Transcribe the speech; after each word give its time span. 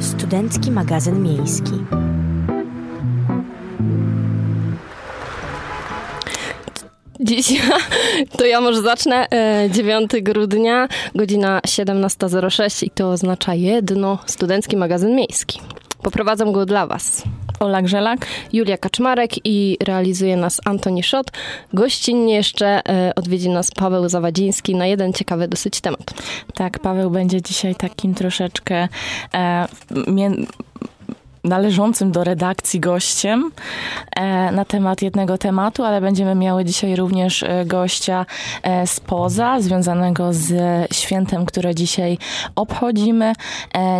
Studencki 0.00 0.70
magazyn 0.70 1.22
miejski. 1.22 1.72
Dziś 7.20 7.60
to 8.38 8.46
ja 8.46 8.60
może 8.60 8.82
zacznę. 8.82 9.26
9 9.70 10.14
e, 10.14 10.22
grudnia, 10.22 10.88
godzina 11.14 11.60
17.06 11.66 12.86
i 12.86 12.90
to 12.90 13.10
oznacza 13.10 13.54
jedno, 13.54 14.18
Studencki 14.26 14.76
Magazyn 14.76 15.16
Miejski. 15.16 15.60
Poprowadzam 16.02 16.52
go 16.52 16.66
dla 16.66 16.86
Was. 16.86 17.22
Ola 17.62 17.82
Grzelak, 17.82 18.26
Julia 18.52 18.78
Kaczmarek 18.78 19.30
i 19.44 19.76
realizuje 19.84 20.36
nas 20.36 20.60
Antoni 20.64 21.02
Szot. 21.02 21.26
Gościnnie 21.72 22.34
jeszcze 22.34 22.88
e, 22.88 23.12
odwiedzi 23.14 23.48
nas 23.48 23.70
Paweł 23.70 24.08
Zawadziński 24.08 24.74
na 24.74 24.86
jeden 24.86 25.12
ciekawy 25.12 25.48
dosyć 25.48 25.80
temat. 25.80 26.14
Tak, 26.54 26.78
Paweł 26.78 27.10
będzie 27.10 27.42
dzisiaj 27.42 27.74
takim 27.74 28.14
troszeczkę 28.14 28.88
e, 29.34 29.68
należącym 31.44 32.12
do 32.12 32.24
redakcji 32.24 32.80
gościem 32.80 33.50
e, 34.16 34.52
na 34.52 34.64
temat 34.64 35.02
jednego 35.02 35.38
tematu, 35.38 35.84
ale 35.84 36.00
będziemy 36.00 36.34
miały 36.34 36.64
dzisiaj 36.64 36.96
również 36.96 37.42
e, 37.42 37.64
gościa 37.64 38.26
e, 38.62 38.86
spoza, 38.86 39.60
związanego 39.60 40.32
z 40.32 40.52
świętem, 40.94 41.46
które 41.46 41.74
dzisiaj 41.74 42.18
obchodzimy. 42.56 43.32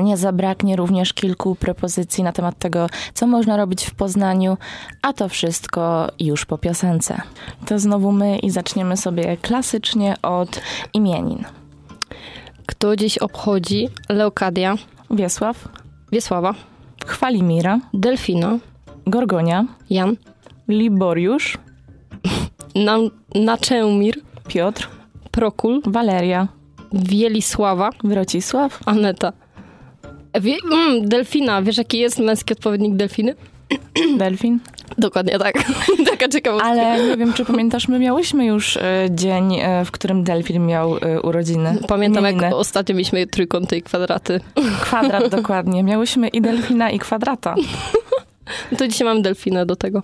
Nie 0.03 0.17
zabraknie 0.17 0.77
również 0.77 1.13
kilku 1.13 1.55
propozycji 1.55 2.25
na 2.25 2.33
temat 2.33 2.59
tego, 2.59 2.87
co 3.15 3.27
można 3.27 3.57
robić 3.57 3.85
w 3.85 3.95
Poznaniu, 3.95 4.59
a 5.03 5.13
to 5.13 5.29
wszystko 5.29 6.09
już 6.21 6.45
po 6.45 6.59
piosence. 6.59 7.21
To 7.67 7.79
znowu 7.79 8.13
my 8.13 8.39
i 8.39 8.51
zaczniemy 8.51 8.97
sobie 8.97 9.37
klasycznie 9.37 10.17
od 10.23 10.61
imienin. 10.95 11.45
Kto 12.67 12.97
dziś 12.97 13.19
obchodzi 13.19 13.89
Leokadia? 14.09 14.75
Wiesław. 15.11 15.69
Wiesława. 16.13 16.72
Chwalimira, 17.07 17.81
Delfino, 17.95 18.59
Gorgonia, 19.07 19.67
Jan, 19.91 20.17
Liboriusz, 20.69 21.59
Nam, 22.75 23.11
Naczemir, 23.35 24.21
Piotr, 24.49 24.89
Prokul, 25.31 25.83
Waleria, 25.87 26.49
Wielisława, 26.93 27.91
Wrocisław, 28.05 28.81
Aneta. 28.87 29.33
Wie, 30.41 30.57
mm, 30.73 31.09
delfina, 31.09 31.63
wiesz 31.63 31.79
jaki 31.79 31.99
jest 31.99 32.19
męski 32.19 32.53
odpowiednik 32.53 32.97
delfiny? 32.97 33.35
Delfin. 34.19 34.61
Dokładnie 34.99 35.39
tak. 35.39 35.55
Taka 36.11 36.29
ciekawostka. 36.29 36.69
Ale 36.69 37.07
nie 37.09 37.17
wiem, 37.17 37.33
czy 37.33 37.45
pamiętasz, 37.45 37.89
my 37.89 37.99
miałyśmy 37.99 38.47
już 38.47 38.77
e, 38.77 39.09
dzień, 39.11 39.55
e, 39.61 39.85
w 39.85 39.91
którym 39.91 40.25
delfin 40.25 40.67
miał 40.67 40.97
e, 40.97 41.21
urodziny. 41.21 41.79
Pamiętam, 41.89 42.25
jak 42.25 42.55
ostatnio 42.55 42.95
mieliśmy 42.95 43.27
trójkąty 43.27 43.77
i 43.77 43.83
kwadraty. 43.83 44.41
Kwadrat, 44.83 45.29
dokładnie. 45.29 45.83
Miałyśmy 45.83 46.29
i 46.29 46.41
delfina, 46.41 46.91
i 46.91 46.99
kwadrata. 46.99 47.55
To 48.79 48.89
dzisiaj 48.89 49.05
mam 49.05 49.23
delfina 49.23 49.67
do 49.67 49.77
tego. 49.77 50.03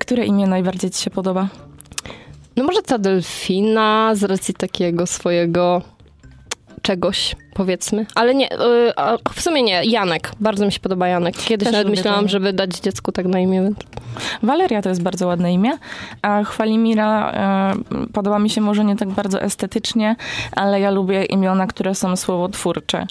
Które 0.00 0.26
imię 0.26 0.46
najbardziej 0.46 0.90
ci 0.90 1.02
się 1.02 1.10
podoba? 1.10 1.48
No 2.56 2.64
może 2.64 2.82
ta 2.82 2.98
delfina 2.98 4.14
z 4.14 4.24
racji 4.24 4.54
takiego 4.54 5.06
swojego 5.06 5.82
czegoś, 6.82 7.36
powiedzmy. 7.54 8.06
Ale 8.14 8.34
nie, 8.34 8.48
w 9.34 9.42
sumie 9.42 9.62
nie, 9.62 9.84
Janek. 9.84 10.32
Bardzo 10.40 10.66
mi 10.66 10.72
się 10.72 10.80
podoba 10.80 11.08
Janek. 11.08 11.36
Kiedyś 11.36 11.66
Też 11.66 11.72
nawet 11.72 11.88
myślałam, 11.88 12.28
żeby 12.28 12.52
dać 12.52 12.80
dziecku 12.80 13.12
tak 13.12 13.26
na 13.26 13.40
imię. 13.40 13.70
Waleria 14.42 14.82
to 14.82 14.88
jest 14.88 15.02
bardzo 15.02 15.26
ładne 15.26 15.52
imię, 15.52 15.70
a 16.22 16.44
Chwalimira 16.44 17.32
y, 18.04 18.12
podoba 18.12 18.38
mi 18.38 18.50
się 18.50 18.60
może 18.60 18.84
nie 18.84 18.96
tak 18.96 19.08
bardzo 19.08 19.42
estetycznie, 19.42 20.16
ale 20.52 20.80
ja 20.80 20.90
lubię 20.90 21.24
imiona, 21.24 21.66
które 21.66 21.94
są 21.94 22.16
słowotwórcze. 22.16 23.06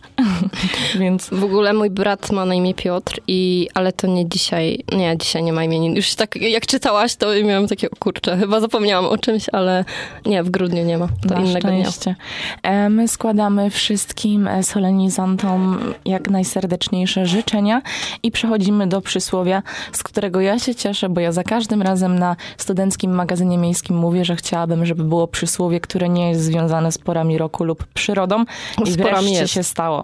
Więc... 0.99 1.29
W 1.29 1.43
ogóle 1.43 1.73
mój 1.73 1.89
brat 1.89 2.31
ma 2.31 2.45
na 2.45 2.55
imię 2.55 2.73
Piotr, 2.73 3.19
i, 3.27 3.69
ale 3.73 3.93
to 3.93 4.07
nie 4.07 4.29
dzisiaj, 4.29 4.83
nie, 4.91 5.17
dzisiaj 5.17 5.43
nie 5.43 5.53
ma 5.53 5.63
imienin. 5.63 5.95
Już 5.95 6.15
tak 6.15 6.35
jak 6.35 6.65
czytałaś, 6.65 7.15
to 7.15 7.27
miałam 7.45 7.67
takie, 7.67 7.89
kurczę, 7.99 8.37
chyba 8.37 8.59
zapomniałam 8.59 9.05
o 9.05 9.17
czymś, 9.17 9.45
ale 9.51 9.85
nie, 10.25 10.43
w 10.43 10.49
grudniu 10.49 10.83
nie 10.83 10.97
ma. 10.97 11.07
To 11.27 11.35
na 11.35 11.41
innego 11.41 11.67
szczęście. 11.67 12.01
dnia. 12.03 12.15
E, 12.63 12.89
my 12.89 13.07
składamy 13.07 13.69
wszystkim 13.69 14.03
wszystkim 14.13 14.49
solenizantom 14.61 15.79
jak 16.05 16.29
najserdeczniejsze 16.29 17.25
życzenia 17.25 17.81
i 18.23 18.31
przechodzimy 18.31 18.87
do 18.87 19.01
przysłowia, 19.01 19.63
z 19.91 20.03
którego 20.03 20.41
ja 20.41 20.59
się 20.59 20.75
cieszę, 20.75 20.92
bo 21.09 21.21
ja 21.21 21.31
za 21.31 21.43
każdym 21.43 21.81
razem 21.81 22.19
na 22.19 22.35
studenckim 22.57 23.11
magazynie 23.11 23.57
miejskim 23.57 23.95
mówię, 23.95 24.25
że 24.25 24.35
chciałabym, 24.35 24.85
żeby 24.85 25.03
było 25.03 25.27
przysłowie, 25.27 25.79
które 25.79 26.09
nie 26.09 26.29
jest 26.29 26.41
związane 26.41 26.91
z 26.91 26.97
porami 26.97 27.37
roku 27.37 27.63
lub 27.63 27.85
przyrodą 27.93 28.45
i 28.85 28.91
z 28.91 28.95
wreszcie 28.95 29.33
jest. 29.33 29.53
się 29.53 29.63
stało. 29.63 30.03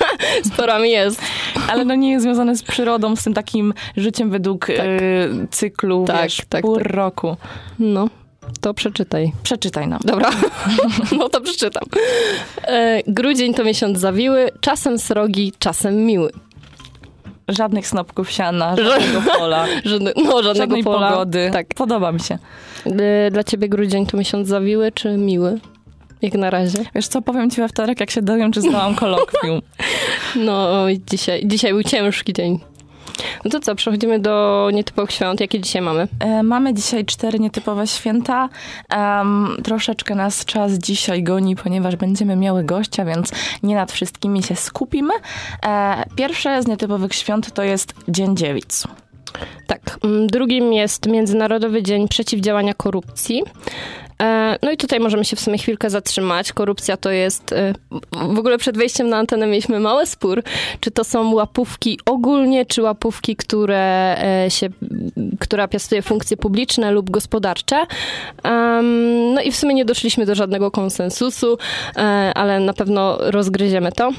Z 0.44 0.50
porami 0.56 0.90
jest. 0.90 1.22
Ale 1.68 1.84
no 1.84 1.94
nie 1.94 2.10
jest 2.10 2.22
związane 2.22 2.56
z 2.56 2.62
przyrodą, 2.62 3.16
z 3.16 3.24
tym 3.24 3.34
takim 3.34 3.74
życiem 3.96 4.30
według 4.30 4.66
tak. 4.66 4.78
y, 4.78 5.46
cyklu, 5.50 6.04
tak, 6.04 6.22
wiesz, 6.22 6.42
tak, 6.48 6.62
pór 6.62 6.82
tak. 6.82 6.92
roku. 6.92 7.36
No. 7.78 8.08
To 8.60 8.74
przeczytaj. 8.74 9.32
Przeczytaj 9.42 9.88
nam. 9.88 10.00
Dobra, 10.04 10.30
no 11.18 11.28
to 11.28 11.40
przeczytam. 11.40 11.84
E, 12.62 13.02
grudzień 13.06 13.54
to 13.54 13.64
miesiąc 13.64 13.98
zawiły, 13.98 14.50
czasem 14.60 14.98
srogi, 14.98 15.52
czasem 15.58 16.06
miły. 16.06 16.30
Żadnych 17.48 17.86
snopków 17.86 18.30
siana, 18.30 18.76
żadnego 18.76 19.22
pola. 19.38 19.66
Żadne, 19.84 20.12
no, 20.16 20.22
żadnego 20.22 20.54
żadnej 20.54 20.84
pola. 20.84 21.10
pogody. 21.10 21.50
Tak. 21.52 21.66
Podoba 21.74 22.12
mi 22.12 22.20
się. 22.20 22.38
E, 22.86 23.30
dla 23.30 23.44
ciebie 23.44 23.68
grudzień 23.68 24.06
to 24.06 24.16
miesiąc 24.16 24.48
zawiły 24.48 24.92
czy 24.92 25.16
miły? 25.16 25.60
Jak 26.22 26.34
na 26.34 26.50
razie. 26.50 26.78
Wiesz 26.94 27.08
co, 27.08 27.22
powiem 27.22 27.50
ci 27.50 27.60
we 27.60 27.68
wtorek, 27.68 28.00
jak 28.00 28.10
się 28.10 28.22
dowiem, 28.22 28.52
czy 28.52 28.60
zdałam 28.60 28.94
kolokwium. 29.04 29.60
No, 30.36 30.86
dzisiaj, 31.10 31.42
dzisiaj 31.46 31.72
był 31.72 31.82
ciężki 31.82 32.32
dzień. 32.32 32.60
No 33.44 33.50
to 33.50 33.60
co, 33.60 33.74
przechodzimy 33.74 34.18
do 34.18 34.68
nietypowych 34.72 35.12
świąt. 35.12 35.40
Jakie 35.40 35.60
dzisiaj 35.60 35.82
mamy? 35.82 36.08
E, 36.20 36.42
mamy 36.42 36.74
dzisiaj 36.74 37.04
cztery 37.04 37.38
nietypowe 37.38 37.86
święta. 37.86 38.48
Um, 38.96 39.56
troszeczkę 39.64 40.14
nas 40.14 40.44
czas 40.44 40.72
dzisiaj 40.72 41.22
goni, 41.22 41.56
ponieważ 41.56 41.96
będziemy 41.96 42.36
miały 42.36 42.64
gościa, 42.64 43.04
więc 43.04 43.30
nie 43.62 43.74
nad 43.74 43.92
wszystkimi 43.92 44.42
się 44.42 44.56
skupimy. 44.56 45.14
E, 45.66 46.04
pierwsze 46.16 46.62
z 46.62 46.66
nietypowych 46.66 47.14
świąt 47.14 47.54
to 47.54 47.62
jest 47.62 47.94
Dzień 48.08 48.36
Dziewic. 48.36 48.84
Tak. 49.66 49.98
Mm, 50.04 50.26
drugim 50.26 50.72
jest 50.72 51.06
Międzynarodowy 51.06 51.82
Dzień 51.82 52.08
Przeciwdziałania 52.08 52.74
Korupcji. 52.74 53.42
E, 54.22 54.58
no 54.62 54.70
i 54.70 54.76
tutaj 54.76 55.00
możemy 55.00 55.24
się 55.24 55.36
w 55.36 55.40
sumie 55.40 55.58
chwilkę 55.58 55.90
zatrzymać. 55.90 56.52
Korupcja 56.52 56.96
to 56.96 57.10
jest. 57.10 57.52
E, 57.52 57.74
w 58.12 58.38
ogóle 58.38 58.58
przed 58.58 58.76
wejściem 58.76 59.08
na 59.08 59.16
antenę 59.16 59.46
mieliśmy 59.46 59.80
mały 59.80 60.06
spór, 60.06 60.42
czy 60.80 60.90
to 60.90 61.04
są 61.04 61.34
łapówki 61.34 62.00
ogólnie, 62.06 62.66
czy 62.66 62.82
łapówki, 62.82 63.36
które 63.36 64.16
e, 64.22 64.50
się, 64.50 64.68
która 65.40 65.68
piastuje 65.68 66.02
funkcje 66.02 66.36
publiczne 66.36 66.90
lub 66.90 67.10
gospodarcze. 67.10 67.86
No 69.34 69.40
i 69.42 69.52
w 69.52 69.56
sumie 69.56 69.74
nie 69.74 69.84
doszliśmy 69.84 70.26
do 70.26 70.34
żadnego 70.34 70.70
konsensusu, 70.70 71.58
ale 72.34 72.60
na 72.60 72.72
pewno 72.72 73.18
rozgryziemy 73.20 73.92
to. 73.92 74.10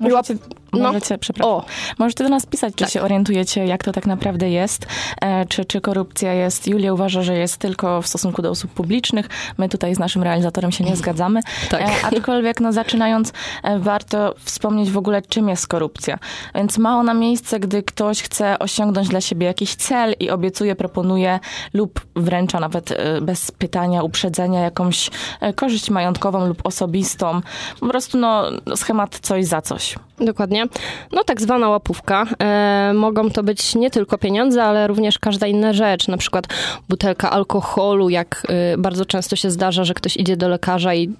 Możecie, 0.00 0.34
no. 0.72 0.78
możecie, 0.78 1.18
przepraszam, 1.18 1.52
o. 1.52 1.64
możecie 1.98 2.24
do 2.24 2.30
nas 2.30 2.46
pisać, 2.46 2.74
czy 2.74 2.84
tak. 2.84 2.92
się 2.92 3.02
orientujecie, 3.02 3.66
jak 3.66 3.84
to 3.84 3.92
tak 3.92 4.06
naprawdę 4.06 4.50
jest, 4.50 4.86
e, 5.20 5.46
czy, 5.46 5.64
czy 5.64 5.80
korupcja 5.80 6.32
jest. 6.32 6.66
Julia 6.66 6.92
uważa, 6.92 7.22
że 7.22 7.36
jest 7.36 7.56
tylko 7.56 8.02
w 8.02 8.06
stosunku 8.06 8.42
do 8.42 8.50
osób 8.50 8.70
publicznych. 8.70 9.28
My 9.58 9.68
tutaj 9.68 9.94
z 9.94 9.98
naszym 9.98 10.22
realizatorem 10.22 10.72
się 10.72 10.84
nie 10.84 10.96
zgadzamy. 10.96 11.40
Tak. 11.70 11.80
E, 11.80 12.06
aczkolwiek, 12.06 12.60
no 12.60 12.72
zaczynając, 12.72 13.32
e, 13.62 13.78
warto 13.78 14.34
wspomnieć 14.44 14.90
w 14.90 14.98
ogóle, 14.98 15.22
czym 15.22 15.48
jest 15.48 15.66
korupcja. 15.66 16.18
Więc 16.54 16.78
ma 16.78 16.96
ona 16.96 17.14
miejsce, 17.14 17.60
gdy 17.60 17.82
ktoś 17.82 18.22
chce 18.22 18.58
osiągnąć 18.58 19.08
dla 19.08 19.20
siebie 19.20 19.46
jakiś 19.46 19.74
cel 19.74 20.14
i 20.20 20.30
obiecuje, 20.30 20.76
proponuje 20.76 21.40
lub 21.74 22.06
wręcza 22.16 22.60
nawet 22.60 22.90
e, 22.90 23.20
bez 23.20 23.50
pytania, 23.50 24.02
uprzedzenia 24.02 24.60
jakąś 24.60 25.10
e, 25.40 25.52
korzyść 25.52 25.90
majątkową 25.90 26.46
lub 26.46 26.66
osobistą. 26.66 27.40
Po 27.80 27.86
prostu, 27.86 28.18
no, 28.18 28.44
schemat 28.76 29.18
coś 29.22 29.46
za 29.46 29.62
coś. 29.62 29.94
Dokładnie. 30.20 30.66
No 31.12 31.24
tak 31.24 31.40
zwana 31.40 31.68
łapówka. 31.68 32.26
E, 32.42 32.92
mogą 32.94 33.30
to 33.30 33.42
być 33.42 33.74
nie 33.74 33.90
tylko 33.90 34.18
pieniądze, 34.18 34.64
ale 34.64 34.86
również 34.86 35.18
każda 35.18 35.46
inna 35.46 35.72
rzecz, 35.72 36.08
na 36.08 36.16
przykład 36.16 36.44
butelka 36.88 37.30
alkoholu, 37.30 38.08
jak 38.08 38.46
e, 38.48 38.78
bardzo 38.78 39.04
często 39.04 39.36
się 39.36 39.50
zdarza, 39.50 39.84
że 39.84 39.94
ktoś 39.94 40.16
idzie 40.16 40.36
do 40.36 40.48
lekarza 40.48 40.94
i 40.94 41.10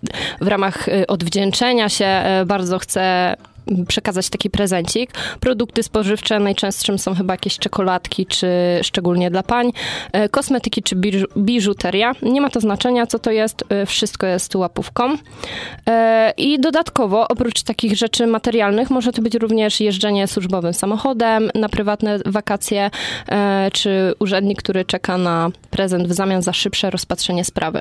w 0.41 0.49
ramach 0.49 0.89
e, 0.89 1.07
odwdzięczenia 1.07 1.89
się 1.89 2.05
e, 2.05 2.45
bardzo 2.47 2.79
chce 2.79 3.37
przekazać 3.89 4.31
taki 4.31 4.51
prezencik. 4.51 5.11
Produkty 5.41 5.83
spożywcze 5.83 6.39
najczęstszym 6.41 6.99
są 6.99 7.15
chyba 7.15 7.35
jakieś 7.35 7.59
czekoladki, 7.59 8.27
czy 8.27 8.49
szczególnie 8.83 9.31
dla 9.31 9.43
pań, 9.43 9.73
e, 10.13 10.29
kosmetyki 10.29 10.83
czy 10.83 10.97
biżuteria. 11.37 12.13
Nie 12.23 12.41
ma 12.41 12.51
to 12.51 12.61
znaczenia, 12.61 13.07
co 13.07 13.19
to 13.19 13.31
jest, 13.31 13.65
e, 13.69 13.87
wszystko 13.87 14.27
jest 14.27 14.55
łapówką. 14.55 15.15
E, 15.89 16.33
I 16.37 16.61
dodatkowo, 16.61 17.29
oprócz 17.29 17.63
takich 17.63 17.97
rzeczy 17.97 18.27
materialnych, 18.27 18.91
może 18.91 19.13
to 19.13 19.23
być 19.23 19.35
również 19.35 19.81
jeżdżenie 19.81 20.27
służbowym 20.27 20.75
samochodem 20.75 21.51
na 21.55 21.69
prywatne 21.69 22.19
wakacje, 22.27 22.91
czy 23.73 24.15
urzędnik, 24.19 24.63
który 24.63 24.85
czeka 24.85 25.19
na 25.19 25.51
prezent 25.71 26.09
w 26.09 26.13
zamian 26.13 26.43
za 26.43 26.53
szybsze 26.53 26.91
rozpatrzenie 26.91 27.45
sprawy. 27.45 27.81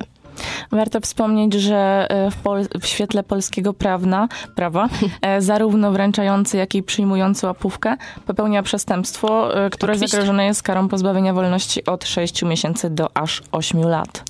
Warto 0.72 1.02
wspomnieć, 1.02 1.54
że 1.54 2.08
e, 2.10 2.32
w, 2.32 2.36
pol- 2.36 2.80
w 2.82 2.86
świetle 2.86 3.24
polskiego 3.24 3.74
prawna, 3.74 4.28
prawa 4.56 4.90
e, 5.22 5.42
zarówno 5.42 5.92
wręczający, 5.92 6.58
jak 6.58 6.76
i 6.76 6.84
przyjmujący 6.84 7.46
łapówkę 7.46 7.98
popełnia 8.26 8.64
przestępstwo, 8.64 9.58
e, 9.66 9.70
które 9.70 9.94
Oczywiście. 9.94 10.18
zagrożone 10.18 10.46
jest 10.46 10.64
karą 10.64 10.88
pozbawienia 10.88 11.34
wolności 11.34 11.86
od 11.86 12.06
6 12.06 12.44
miesięcy 12.44 12.90
do 12.90 13.18
aż 13.18 13.42
8 13.52 13.82
lat. 13.82 14.24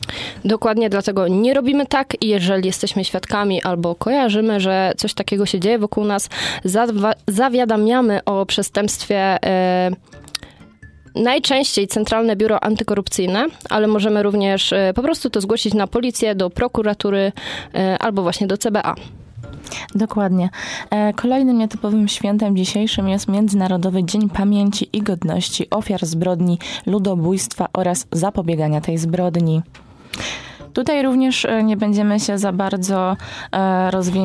Dokładnie 0.45 0.89
dlatego 0.89 1.27
nie 1.27 1.53
robimy 1.53 1.85
tak 1.85 2.23
i 2.23 2.27
jeżeli 2.27 2.67
jesteśmy 2.67 3.03
świadkami 3.05 3.63
albo 3.63 3.95
kojarzymy, 3.95 4.59
że 4.59 4.93
coś 4.97 5.13
takiego 5.13 5.45
się 5.45 5.59
dzieje 5.59 5.79
wokół 5.79 6.05
nas, 6.05 6.29
zawiadamiamy 7.27 8.23
o 8.25 8.45
przestępstwie 8.45 9.37
najczęściej 11.23 11.87
Centralne 11.87 12.35
Biuro 12.35 12.63
Antykorupcyjne, 12.63 13.45
ale 13.69 13.87
możemy 13.87 14.23
również 14.23 14.73
e, 14.73 14.91
po 14.95 15.01
prostu 15.01 15.29
to 15.29 15.41
zgłosić 15.41 15.73
na 15.73 15.87
policję, 15.87 16.35
do 16.35 16.49
prokuratury 16.49 17.31
e, 17.73 17.97
albo 17.99 18.21
właśnie 18.21 18.47
do 18.47 18.57
CBA. 18.57 18.95
Dokładnie. 19.95 20.49
E, 20.89 21.13
kolejnym 21.13 21.57
nietypowym 21.57 22.07
świętem 22.07 22.57
dzisiejszym 22.57 23.09
jest 23.09 23.27
Międzynarodowy 23.27 24.03
Dzień 24.03 24.29
Pamięci 24.29 24.89
i 24.93 25.01
Godności 25.01 25.69
Ofiar 25.69 26.05
Zbrodni 26.05 26.59
Ludobójstwa 26.85 27.67
oraz 27.73 28.07
zapobiegania 28.11 28.81
tej 28.81 28.97
zbrodni. 28.97 29.61
Tutaj 30.77 31.03
również 31.03 31.45
e, 31.45 31.63
nie 31.63 31.77
będziemy 31.77 32.19
się 32.19 32.37
za 32.37 32.51
bardzo 32.51 33.17
e, 33.51 33.91
rozwię 33.91 34.21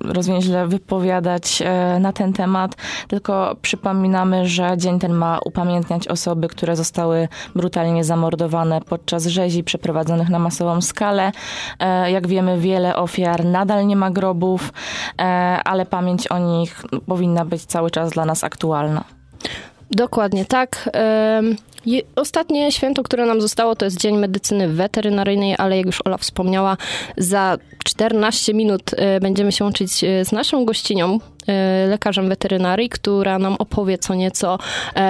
rozwięźle 0.00 0.66
wypowiadać 0.66 1.62
e, 1.62 1.98
na 2.00 2.12
ten 2.12 2.32
temat, 2.32 2.76
tylko 3.08 3.56
przypominamy, 3.62 4.48
że 4.48 4.74
dzień 4.76 4.98
ten 4.98 5.12
ma 5.12 5.38
upamiętniać 5.44 6.08
osoby, 6.08 6.48
które 6.48 6.76
zostały 6.76 7.28
brutalnie 7.54 8.04
zamordowane 8.04 8.80
podczas 8.80 9.26
rzezi 9.26 9.64
przeprowadzonych 9.64 10.28
na 10.28 10.38
masową 10.38 10.80
skalę. 10.80 11.32
Jak 12.06 12.26
wiemy, 12.26 12.58
wiele 12.58 12.96
ofiar 12.96 13.44
nadal 13.44 13.86
nie 13.86 13.96
ma 13.96 14.10
grobów, 14.10 14.72
ale 15.64 15.86
pamięć 15.86 16.26
o 16.26 16.38
nich 16.38 16.82
powinna 17.06 17.44
być 17.44 17.64
cały 17.64 17.90
czas 17.90 18.10
dla 18.10 18.24
nas 18.24 18.44
aktualna. 18.44 19.04
Dokładnie 19.90 20.44
tak. 20.44 20.90
Ostatnie 22.16 22.72
święto, 22.72 23.02
które 23.02 23.26
nam 23.26 23.40
zostało, 23.40 23.76
to 23.76 23.84
jest 23.84 23.96
Dzień 24.00 24.18
Medycyny 24.18 24.68
Weterynaryjnej, 24.68 25.54
ale 25.58 25.76
jak 25.76 25.86
już 25.86 26.02
Ola 26.04 26.16
wspomniała, 26.16 26.76
za 27.16 27.58
14 27.84 28.54
minut 28.54 28.90
e, 28.96 29.20
będziemy 29.20 29.52
się 29.52 29.64
łączyć 29.64 30.04
e, 30.04 30.24
z 30.24 30.32
naszą 30.32 30.64
gościnią, 30.64 31.18
e, 31.46 31.86
lekarzem 31.86 32.28
weterynarii, 32.28 32.88
która 32.88 33.38
nam 33.38 33.56
opowie 33.58 33.98
co 33.98 34.14
nieco, 34.14 34.58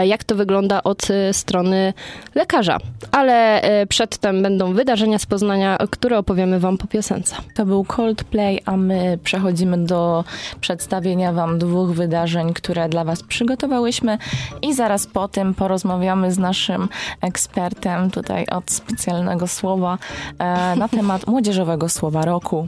jak 0.04 0.24
to 0.24 0.34
wygląda 0.34 0.82
od 0.82 1.08
strony 1.32 1.94
lekarza. 2.34 2.78
Ale 3.12 3.62
przedtem 3.88 4.42
będą 4.42 4.72
wydarzenia 4.72 5.18
z 5.18 5.26
Poznania, 5.26 5.78
które 5.90 6.18
opowiemy 6.18 6.60
wam 6.60 6.78
po 6.78 6.86
piosence. 6.86 7.36
To 7.54 7.66
był 7.66 7.84
Coldplay, 7.84 8.60
a 8.64 8.76
my 8.76 9.18
przechodzimy 9.24 9.78
do 9.78 10.24
przedstawienia 10.60 11.32
wam 11.32 11.58
dwóch 11.58 11.90
wydarzeń, 11.90 12.52
które 12.52 12.88
dla 12.88 13.04
was 13.04 13.22
przygotowałyśmy 13.22 14.18
i 14.62 14.74
zaraz 14.74 15.06
po 15.06 15.28
tym 15.28 15.54
porozmawiamy 15.54 16.32
z 16.32 16.38
naszym 16.38 16.88
ekspertem 17.20 18.10
tutaj 18.10 18.46
od 18.46 18.70
specjalnego 18.70 19.48
słowa 19.48 19.98
na 20.76 20.88
temat 20.88 21.26
młodzieżowego 21.32 21.88
słowa 21.88 22.24
roku. 22.24 22.61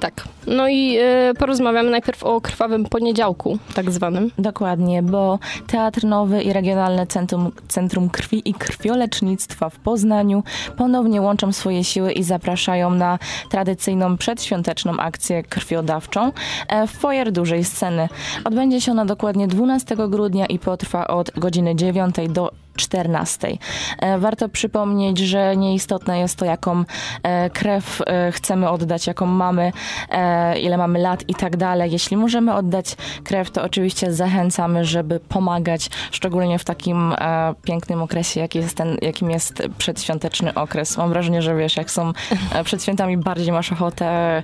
Tak. 0.00 0.24
No 0.46 0.68
i 0.68 0.98
y, 1.30 1.34
porozmawiamy 1.34 1.90
najpierw 1.90 2.24
o 2.24 2.40
krwawym 2.40 2.84
poniedziałku, 2.84 3.58
tak 3.74 3.90
zwanym. 3.90 4.30
Dokładnie, 4.38 5.02
bo 5.02 5.38
Teatr 5.66 6.04
Nowy 6.04 6.42
i 6.42 6.52
Regionalne 6.52 7.06
Centrum, 7.06 7.52
Centrum 7.68 8.10
Krwi 8.10 8.48
i 8.48 8.54
Krwiolecznictwa 8.54 9.70
w 9.70 9.78
Poznaniu 9.78 10.42
ponownie 10.76 11.22
łączą 11.22 11.52
swoje 11.52 11.84
siły 11.84 12.12
i 12.12 12.22
zapraszają 12.22 12.90
na 12.90 13.18
tradycyjną 13.50 14.16
przedświąteczną 14.16 14.96
akcję 14.96 15.42
krwiodawczą 15.42 16.32
e, 16.68 16.86
w 16.86 16.90
foyer 16.90 17.32
dużej 17.32 17.64
sceny. 17.64 18.08
Odbędzie 18.44 18.80
się 18.80 18.92
ona 18.92 19.04
dokładnie 19.04 19.48
12 19.48 19.96
grudnia 20.08 20.46
i 20.46 20.58
potrwa 20.58 21.06
od 21.06 21.30
godziny 21.30 21.76
9 21.76 22.16
do 22.28 22.50
14. 22.80 23.58
E, 23.98 24.18
warto 24.18 24.48
przypomnieć, 24.48 25.18
że 25.18 25.56
nieistotne 25.56 26.20
jest 26.20 26.36
to, 26.36 26.44
jaką 26.44 26.84
e, 27.22 27.50
krew 27.50 28.02
e, 28.06 28.32
chcemy 28.32 28.70
oddać, 28.70 29.06
jaką 29.06 29.26
mamy, 29.26 29.72
ile 30.62 30.76
mamy 30.76 30.98
lat 30.98 31.24
i 31.28 31.34
tak 31.34 31.56
dalej. 31.56 31.92
Jeśli 31.92 32.16
możemy 32.16 32.54
oddać 32.54 32.96
krew, 33.24 33.50
to 33.50 33.62
oczywiście 33.62 34.12
zachęcamy, 34.12 34.84
żeby 34.84 35.20
pomagać, 35.20 35.90
szczególnie 36.10 36.58
w 36.58 36.64
takim 36.64 37.14
pięknym 37.62 38.02
okresie, 38.02 38.40
jaki 38.40 38.58
jest 38.58 38.76
ten, 38.76 38.96
jakim 39.02 39.30
jest 39.30 39.62
przedświąteczny 39.78 40.54
okres. 40.54 40.96
Mam 40.96 41.08
wrażenie, 41.08 41.42
że 41.42 41.56
wiesz, 41.56 41.76
jak 41.76 41.90
są 41.90 42.12
przed 42.64 42.82
świętami, 42.82 43.16
bardziej 43.16 43.52
masz 43.52 43.72
ochotę 43.72 44.42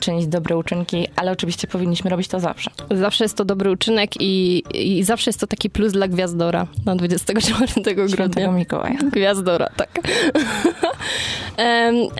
czynić 0.00 0.26
dobre 0.26 0.56
uczynki, 0.56 1.08
ale 1.16 1.32
oczywiście 1.32 1.68
powinniśmy 1.68 2.10
robić 2.10 2.28
to 2.28 2.40
zawsze. 2.40 2.70
Zawsze 2.90 3.24
jest 3.24 3.36
to 3.36 3.44
dobry 3.44 3.70
uczynek 3.70 4.10
i, 4.20 4.62
i 4.74 5.04
zawsze 5.04 5.28
jest 5.28 5.40
to 5.40 5.46
taki 5.46 5.70
plus 5.70 5.92
dla 5.92 6.08
Gwiazdora 6.08 6.66
na 6.84 6.96
24 6.96 7.40
4 7.66 8.08
grudnia. 8.08 8.50
Mikołaja. 8.50 8.98
Gwiazdora, 9.12 9.68
tak. 9.76 9.88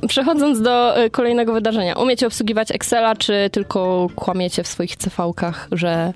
Przechodząc 0.09 0.61
do 0.61 0.97
e, 0.97 1.11
kolejnego 1.11 1.53
wydarzenia. 1.53 1.95
Umiecie 1.95 2.27
obsługiwać 2.27 2.71
Excela, 2.71 3.17
czy 3.17 3.51
tylko 3.53 4.07
kłamiecie 4.15 4.63
w 4.63 4.67
swoich 4.67 4.97
CV-kach, 4.97 5.69
że 5.73 6.13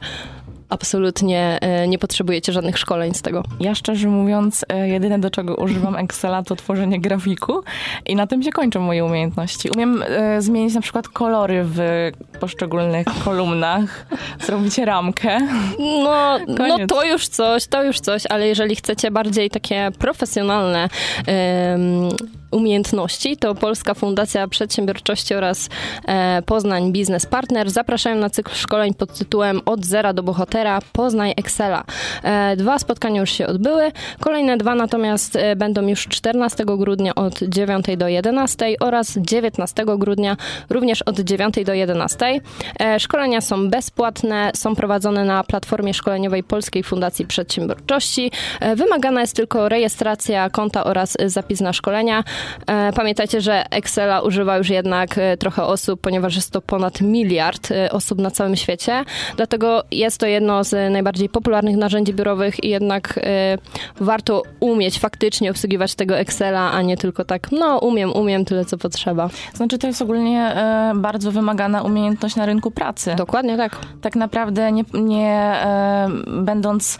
absolutnie 0.68 1.58
e, 1.60 1.88
nie 1.88 1.98
potrzebujecie 1.98 2.52
żadnych 2.52 2.78
szkoleń 2.78 3.14
z 3.14 3.22
tego. 3.22 3.42
Ja 3.60 3.74
szczerze 3.74 4.08
mówiąc, 4.08 4.64
e, 4.68 4.88
jedyne 4.88 5.18
do 5.18 5.30
czego 5.30 5.54
używam 5.54 5.96
Excela 6.04 6.42
to 6.42 6.56
tworzenie 6.56 7.00
grafiku 7.00 7.62
i 8.06 8.16
na 8.16 8.26
tym 8.26 8.42
się 8.42 8.50
kończą 8.50 8.80
moje 8.80 9.04
umiejętności. 9.04 9.70
Umiem 9.70 10.04
zmienić 10.38 10.74
na 10.74 10.80
przykład 10.80 11.08
kolory 11.08 11.64
w 11.64 12.10
poszczególnych 12.36 13.06
kolumnach, 13.24 14.06
zrobić 14.40 14.78
ramkę. 14.78 15.38
No, 15.78 16.38
no 16.48 16.76
to 16.88 17.04
już 17.04 17.28
coś, 17.28 17.66
to 17.66 17.82
już 17.82 18.00
coś, 18.00 18.22
ale 18.28 18.48
jeżeli 18.48 18.76
chcecie 18.76 19.10
bardziej 19.10 19.50
takie 19.50 19.90
profesjonalne 19.98 20.88
umiejętności, 22.50 23.36
to 23.36 23.54
Polska 23.54 23.94
Fundacja 23.94 24.48
Przedsiębiorczości 24.48 25.34
oraz 25.34 25.68
e, 26.06 26.42
Poznań 26.42 26.92
Business 26.92 27.26
Partner 27.26 27.70
zapraszają 27.70 28.16
na 28.16 28.30
cykl 28.30 28.54
szkoleń 28.54 28.94
pod 28.94 29.18
tytułem 29.18 29.60
Od 29.66 29.86
zera 29.86 30.12
do 30.12 30.22
bohatera 30.22 30.78
Poznaj 30.92 31.34
Excela. 31.36 31.84
E, 32.22 32.56
dwa 32.56 32.78
spotkania 32.78 33.20
już 33.20 33.30
się 33.30 33.46
odbyły, 33.46 33.92
kolejne 34.20 34.56
dwa 34.56 34.74
natomiast 34.74 35.36
e, 35.36 35.56
będą 35.56 35.86
już 35.86 36.08
14 36.08 36.64
grudnia 36.64 37.14
od 37.14 37.38
9 37.42 37.86
do 37.96 38.08
11 38.08 38.66
oraz 38.80 39.18
19 39.18 39.84
grudnia 39.98 40.36
również 40.70 41.02
od 41.02 41.20
9 41.20 41.54
do 41.64 41.74
11. 41.74 42.25
Szkolenia 42.98 43.40
są 43.40 43.70
bezpłatne, 43.70 44.50
są 44.54 44.76
prowadzone 44.76 45.24
na 45.24 45.44
platformie 45.44 45.94
szkoleniowej 45.94 46.42
Polskiej 46.42 46.82
Fundacji 46.82 47.26
Przedsiębiorczości. 47.26 48.30
Wymagana 48.76 49.20
jest 49.20 49.36
tylko 49.36 49.68
rejestracja 49.68 50.50
konta 50.50 50.84
oraz 50.84 51.16
zapis 51.26 51.60
na 51.60 51.72
szkolenia. 51.72 52.24
E, 52.66 52.92
pamiętajcie, 52.92 53.40
że 53.40 53.70
Excela 53.70 54.20
używa 54.20 54.56
już 54.56 54.68
jednak 54.68 55.18
e, 55.18 55.36
trochę 55.36 55.64
osób, 55.64 56.00
ponieważ 56.00 56.36
jest 56.36 56.50
to 56.50 56.60
ponad 56.60 57.00
miliard 57.00 57.70
e, 57.70 57.90
osób 57.90 58.18
na 58.18 58.30
całym 58.30 58.56
świecie. 58.56 59.04
Dlatego 59.36 59.82
jest 59.90 60.20
to 60.20 60.26
jedno 60.26 60.64
z 60.64 60.92
najbardziej 60.92 61.28
popularnych 61.28 61.76
narzędzi 61.76 62.14
biurowych 62.14 62.64
i 62.64 62.68
jednak 62.68 63.20
warto 64.00 64.42
umieć 64.60 64.98
faktycznie 64.98 65.50
obsługiwać 65.50 65.94
tego 65.94 66.18
Excela, 66.18 66.72
a 66.72 66.82
nie 66.82 66.96
tylko 66.96 67.24
tak, 67.24 67.52
no 67.52 67.78
umiem, 67.78 68.12
umiem 68.12 68.44
tyle, 68.44 68.64
co 68.64 68.78
potrzeba. 68.78 69.28
Znaczy 69.54 69.78
to 69.78 69.86
jest 69.86 70.02
ogólnie 70.02 70.54
bardzo 70.94 71.32
wymagana 71.32 71.82
umiejętność 71.82 72.15
na 72.36 72.46
rynku 72.46 72.70
pracy. 72.70 73.14
Dokładnie 73.16 73.56
tak. 73.56 73.76
Tak 74.00 74.16
naprawdę 74.16 74.72
nie, 74.72 74.84
nie 74.94 75.56
będąc 76.26 76.98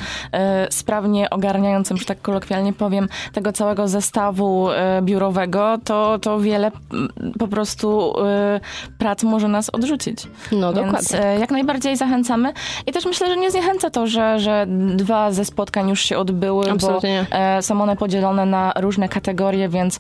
sprawnie 0.71 1.31
ogarniającym, 1.31 1.97
że 1.97 2.05
tak 2.05 2.23
kolokwialnie 2.23 2.73
powiem, 2.73 3.09
tego 3.33 3.53
całego 3.53 3.89
zestawu 3.89 4.69
biurowego, 5.03 5.79
to, 5.85 6.19
to 6.19 6.41
wiele 6.41 6.71
mm, 6.93 7.09
po 7.39 7.49
prostu 7.49 8.15
y, 8.57 8.95
prac 8.99 9.23
może 9.23 9.49
nas 9.49 9.71
odrzucić. 9.71 10.27
No 10.53 10.73
Więc 10.73 10.87
dokładnie. 10.87 11.37
Y, 11.37 11.39
jak 11.41 11.51
najbardziej 11.51 11.97
zachęcamy. 11.97 12.53
I 12.87 12.93
też 12.93 13.05
myślę, 13.05 13.27
że 13.27 13.37
nie 13.37 13.51
zniechęca 13.51 13.91
to, 13.91 14.07
że, 14.07 14.39
że 14.41 14.67
dwa 14.97 15.33
ze 15.33 15.45
spotkań 15.45 15.89
już 15.89 16.01
się 16.01 16.19
odbyły, 16.19 16.71
Absolutnie. 16.71 17.27
bo 17.31 17.59
y, 17.59 17.63
są 17.63 17.83
one 17.83 17.97
podzielone 17.97 18.47
na 18.47 18.73
różne 18.77 19.09
kategorie, 19.09 19.69
więc 19.69 19.99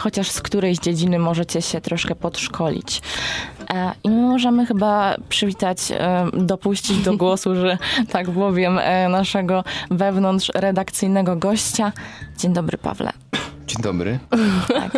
chociaż 0.00 0.30
z 0.30 0.40
którejś 0.40 0.78
dziedziny 0.78 1.18
możecie 1.18 1.62
się 1.62 1.80
troszkę 1.80 2.14
podszkolić. 2.14 3.02
E, 3.70 3.92
I 4.04 4.10
my 4.10 4.22
możemy 4.22 4.66
chyba 4.66 5.16
przywitać, 5.28 5.78
e, 5.90 6.26
dopuścić 6.32 6.98
do 6.98 7.16
głosu, 7.16 7.54
że 7.54 7.78
tak 8.12 8.30
powiem, 8.30 8.80
naszego 9.08 9.64
wewnątrz 9.90 10.50
redakcyjnego 10.54 11.36
gościa. 11.36 11.92
Dzień 12.38 12.52
dobry, 12.52 12.78
Pawle. 12.78 13.12
Dzień 13.68 13.82
dobry. 13.82 14.18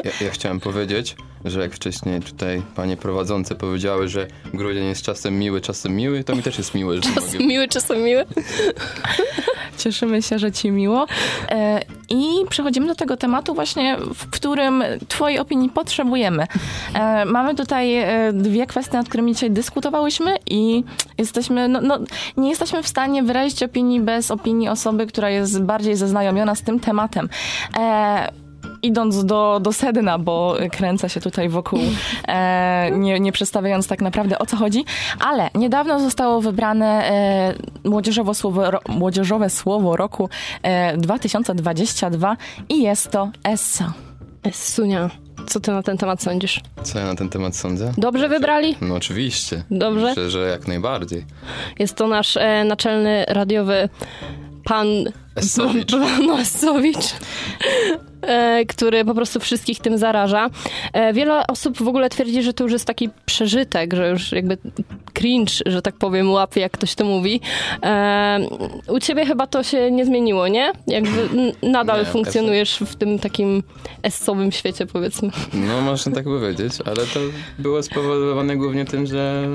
Ja, 0.05 0.27
ja, 0.27 0.31
chciałem 0.31 0.61
powiedzieć, 0.61 1.17
że 1.45 1.61
jak 1.61 1.75
wcześniej 1.75 2.21
tutaj 2.21 2.63
panie 2.75 2.97
prowadzące 2.97 3.55
powiedziały, 3.55 4.09
że 4.09 4.27
grudzień 4.55 4.85
jest 4.85 5.03
czasem 5.03 5.39
miły, 5.39 5.61
czasem 5.61 5.97
miły, 5.97 6.25
to 6.25 6.37
mi 6.37 6.43
też 6.43 6.59
jest 6.59 6.75
miły. 6.75 6.97
Że 6.97 7.03
czasem 7.03 7.33
mogę... 7.33 7.47
miły, 7.47 7.69
czasem 7.69 8.03
miły. 8.03 8.25
Cieszymy 9.79 10.23
się, 10.23 10.39
że 10.39 10.53
ci 10.53 10.71
miło. 10.71 11.07
E, 11.49 11.81
I 12.09 12.25
przechodzimy 12.49 12.87
do 12.87 12.95
tego 12.95 13.17
tematu 13.17 13.55
właśnie, 13.55 13.97
w 14.15 14.31
którym 14.31 14.85
twojej 15.09 15.39
opinii 15.39 15.69
potrzebujemy. 15.71 16.47
E, 16.95 17.25
mamy 17.25 17.55
tutaj 17.55 17.97
e, 17.97 18.33
dwie 18.33 18.67
kwestie, 18.67 18.97
nad 18.97 19.09
którymi 19.09 19.35
dzisiaj 19.35 19.51
dyskutowałyśmy 19.51 20.37
i 20.47 20.85
jesteśmy, 21.19 21.69
no, 21.69 21.81
no, 21.81 21.99
nie 22.37 22.51
jesteśmy 22.51 22.83
w 22.83 22.89
stanie 22.89 23.23
wyrazić 23.23 23.63
opinii 23.63 24.01
bez 24.01 24.31
opinii 24.31 24.69
osoby, 24.69 25.07
która 25.07 25.31
jest 25.31 25.63
bardziej 25.63 25.97
zaznajomiona 25.97 26.55
z 26.55 26.63
tym 26.63 26.81
tematem 26.81 27.29
idąc 28.83 29.25
do, 29.25 29.61
do 29.63 29.73
sedna, 29.73 30.19
bo 30.19 30.57
kręcę 30.73 31.09
się 31.09 31.21
tutaj 31.21 31.49
wokół, 31.49 31.81
e, 32.29 32.91
nie, 32.91 33.21
nie 33.21 33.33
przedstawiając 33.33 33.87
tak 33.87 34.03
naprawdę 34.03 34.39
o 34.39 34.47
co 34.47 34.57
chodzi, 34.57 34.85
ale 35.21 35.51
niedawno 35.55 36.01
zostało 36.01 36.41
wybrane 36.41 36.87
e, 36.87 37.55
młodzieżowe, 37.85 38.35
słowo, 38.35 38.71
ro, 38.71 38.81
młodzieżowe 38.89 39.51
słowo 39.51 39.97
roku 39.97 40.29
e, 40.63 40.97
2022 40.97 42.37
i 42.69 42.83
jest 42.83 43.11
to 43.11 43.31
Essa. 43.45 43.93
Essunia. 44.43 45.11
Co 45.47 45.61
ty 45.61 45.71
na 45.71 45.83
ten 45.83 45.99
temat 45.99 46.23
sądzisz? 46.23 46.61
Co 46.83 46.99
ja 46.99 47.07
na 47.07 47.15
ten 47.15 47.29
temat 47.29 47.57
sądzę? 47.57 47.93
Dobrze 47.99 48.29
wybrali? 48.29 48.77
No 48.81 48.95
oczywiście. 48.95 49.65
Dobrze? 49.71 50.07
Myślę, 50.07 50.31
że 50.31 50.49
jak 50.49 50.69
najbardziej. 50.69 51.25
Jest 51.79 51.95
to 51.95 52.09
nasz 52.09 52.37
e, 52.37 52.65
naczelny 52.65 53.25
radiowy 53.29 53.89
pan 54.65 54.87
Essowicz. 55.37 55.93
Pan 55.93 56.31
Essowicz. 56.41 57.15
E, 58.23 58.65
który 58.67 59.05
po 59.05 59.15
prostu 59.15 59.41
wszystkich 59.41 59.79
tym 59.79 59.99
zaraża. 59.99 60.51
E, 60.93 61.13
wiele 61.13 61.47
osób 61.47 61.83
w 61.83 61.89
ogóle 61.89 62.09
twierdzi, 62.09 62.43
że 62.43 62.53
to 62.53 62.65
już 62.65 62.73
jest 62.73 62.85
taki 62.85 63.09
przeżytek, 63.27 63.95
że 63.95 64.11
już 64.11 64.33
jakby 64.33 64.59
cringe, 65.13 65.53
że 65.67 65.83
tak 65.83 65.95
powiem, 65.95 66.31
łapie, 66.31 66.61
jak 66.61 66.73
ktoś 66.73 66.95
to 66.95 67.05
mówi. 67.05 67.41
E, 67.83 68.39
u 68.89 69.01
ciebie 69.01 69.27
chyba 69.27 69.47
to 69.47 69.63
się 69.63 69.91
nie 69.91 70.07
zmieniło, 70.07 70.49
nie? 70.49 70.73
Jakby 70.87 71.29
nadal 71.63 72.01
nie, 72.01 72.07
funkcjonujesz 72.07 72.79
w 72.87 72.97
tym 72.97 73.19
takim 73.19 73.63
essowym 74.03 74.53
świecie, 74.53 74.87
powiedzmy. 74.87 75.31
No, 75.55 75.81
można 75.81 76.13
tak 76.13 76.25
powiedzieć, 76.25 76.73
ale 76.85 76.97
to 76.97 77.21
było 77.59 77.83
spowodowane 77.83 78.57
głównie 78.57 78.85
tym, 78.85 79.07
że 79.07 79.49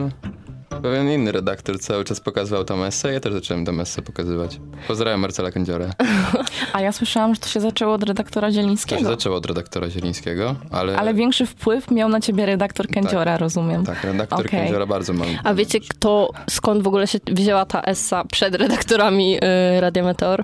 Pewien 0.82 1.12
inny 1.12 1.32
redaktor 1.32 1.80
cały 1.80 2.04
czas 2.04 2.20
pokazywał 2.20 2.64
tam 2.64 2.84
essę, 2.84 3.14
ja 3.14 3.20
też 3.20 3.34
zacząłem 3.34 3.66
tam 3.66 3.80
essę 3.80 4.02
pokazywać. 4.02 4.60
Pozdrawiam 4.88 5.20
Marcela 5.20 5.52
Kędziora. 5.52 5.90
A 6.74 6.82
ja 6.82 6.92
słyszałam, 6.92 7.36
że 7.36 7.42
to 7.42 7.48
się 7.48 7.60
zaczęło 7.60 7.94
od 7.94 8.04
redaktora 8.04 8.52
Zielińskiego. 8.52 9.02
To 9.02 9.08
się 9.08 9.16
zaczęło 9.16 9.36
od 9.36 9.46
redaktora 9.46 9.90
Zielińskiego, 9.90 10.56
ale... 10.72 10.98
Ale 10.98 11.14
większy 11.14 11.46
wpływ 11.46 11.92
miał 11.92 12.10
na 12.10 12.22
ciebie 12.22 12.46
redaktor 12.46 12.88
Kędziora, 12.88 13.32
tak, 13.32 13.42
rozumiem. 13.42 13.86
Tak, 13.86 14.04
redaktor 14.04 14.40
okay. 14.40 14.52
Kędziora 14.52 14.86
bardzo 14.86 15.14
ma. 15.14 15.26
A 15.44 15.54
wiecie 15.54 15.80
kto, 15.80 16.30
skąd 16.50 16.84
w 16.84 16.88
ogóle 16.88 17.08
się 17.08 17.20
wzięła 17.28 17.66
ta 17.66 17.82
essa 17.82 18.24
przed 18.24 18.56
redaktorami 18.56 19.32
yy, 19.32 19.40
Radia 19.82 20.04
Meteor? 20.04 20.44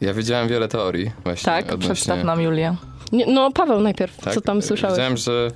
Ja 0.00 0.14
wiedziałem 0.14 0.48
wiele 0.48 0.68
teorii 0.68 1.10
właśnie. 1.24 1.44
Tak, 1.44 1.64
odnośnie... 1.64 1.94
przedstaw 1.94 2.24
nam 2.24 2.40
Julię. 2.40 2.76
no 3.26 3.52
Paweł 3.52 3.80
najpierw, 3.80 4.16
tak, 4.16 4.34
co 4.34 4.40
tam 4.40 4.62
słyszałeś? 4.62 4.96
Wiedziałem, 4.96 5.16
że 5.16 5.50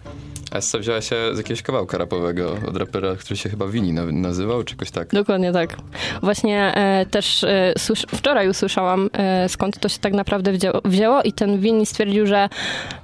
Essa 0.55 0.79
wzięła 0.79 1.01
się 1.01 1.17
z 1.33 1.39
jakiegoś 1.39 1.63
kawałka 1.63 1.99
rapowego 1.99 2.57
od 2.69 2.77
rapera, 2.77 3.17
który 3.17 3.37
się 3.37 3.49
chyba 3.49 3.67
Wini 3.67 3.93
nazywał, 4.13 4.65
czy 4.65 4.75
jakoś 4.75 4.91
tak. 4.91 5.09
Dokładnie 5.09 5.53
tak. 5.53 5.77
Właśnie 6.23 6.75
e, 6.75 7.07
też 7.07 7.45
e, 7.45 7.75
wczoraj 8.09 8.49
usłyszałam, 8.49 9.11
e, 9.13 9.49
skąd 9.49 9.79
to 9.79 9.89
się 9.89 9.99
tak 9.99 10.13
naprawdę 10.13 10.53
wzięło, 10.53 10.81
wzięło 10.85 11.23
i 11.23 11.33
ten 11.33 11.61
Wini 11.61 11.87
stwierdził, 11.87 12.27
że 12.27 12.49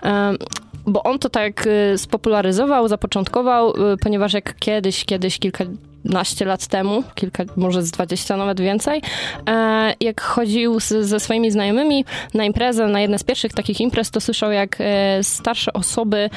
e, 0.02 0.34
bo 0.86 1.02
on 1.02 1.18
to 1.18 1.30
tak 1.30 1.66
e, 1.66 1.98
spopularyzował, 1.98 2.88
zapoczątkował, 2.88 3.70
e, 3.92 3.96
ponieważ 3.96 4.32
jak 4.32 4.54
kiedyś, 4.58 5.04
kiedyś 5.04 5.38
kilka 5.38 5.64
naście 6.04 6.44
lat 6.44 6.66
temu, 6.66 7.02
kilka, 7.14 7.44
może 7.56 7.82
z 7.82 7.90
dwadzieścia 7.90 8.36
nawet 8.36 8.60
więcej, 8.60 9.02
jak 10.00 10.20
chodził 10.20 10.80
z, 10.80 10.88
ze 10.88 11.20
swoimi 11.20 11.50
znajomymi 11.50 12.04
na 12.34 12.44
imprezę, 12.44 12.86
na 12.86 13.00
jedne 13.00 13.18
z 13.18 13.24
pierwszych 13.24 13.52
takich 13.52 13.80
imprez, 13.80 14.10
to 14.10 14.20
słyszał, 14.20 14.52
jak 14.52 14.78
starsze 15.22 15.72
osoby 15.72 16.30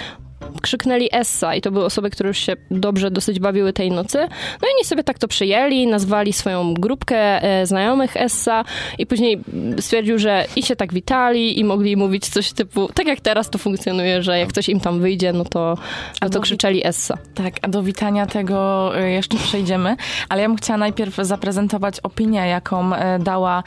krzyknęli 0.64 1.10
Essa 1.12 1.56
i 1.56 1.62
to 1.62 1.72
były 1.72 1.86
osoby, 1.86 2.10
które 2.10 2.28
już 2.28 2.38
się 2.38 2.54
dobrze 2.72 3.12
dosyć 3.12 3.40
bawiły 3.40 3.74
tej 3.74 3.92
nocy. 3.92 4.18
No 4.62 4.68
i 4.68 4.72
oni 4.76 4.86
sobie 4.86 5.04
tak 5.04 5.20
to 5.20 5.28
przyjęli, 5.28 5.88
nazwali 5.88 6.34
swoją 6.34 6.74
grupkę 6.74 7.44
e, 7.44 7.66
znajomych 7.66 8.18
Essa 8.18 8.64
i 8.98 9.06
później 9.06 9.40
stwierdził, 9.80 10.20
że 10.20 10.46
i 10.56 10.64
się 10.64 10.76
tak 10.76 10.94
witali 10.94 11.60
i 11.60 11.64
mogli 11.64 11.98
mówić 11.98 12.30
coś 12.30 12.52
typu, 12.52 12.90
tak 12.94 13.08
jak 13.08 13.20
teraz 13.20 13.50
to 13.50 13.58
funkcjonuje, 13.58 14.24
że 14.24 14.40
jak 14.40 14.52
coś 14.52 14.70
im 14.70 14.80
tam 14.80 15.00
wyjdzie, 15.00 15.34
no 15.34 15.46
to, 15.46 15.78
no 16.22 16.30
to 16.30 16.42
krzyczeli 16.42 16.88
Essa. 16.88 17.18
Tak, 17.36 17.54
a 17.62 17.68
do 17.68 17.84
witania 17.84 18.26
tego 18.26 18.92
e, 19.00 19.12
jeszcze 19.12 19.38
przejdziemy, 19.38 19.96
ale 20.30 20.42
ja 20.42 20.48
bym 20.48 20.58
chciała 20.58 20.78
najpierw 20.78 21.16
zaprezentować 21.16 22.00
opinię, 22.00 22.48
jaką 22.48 22.96
e, 22.96 23.20
dała 23.20 23.64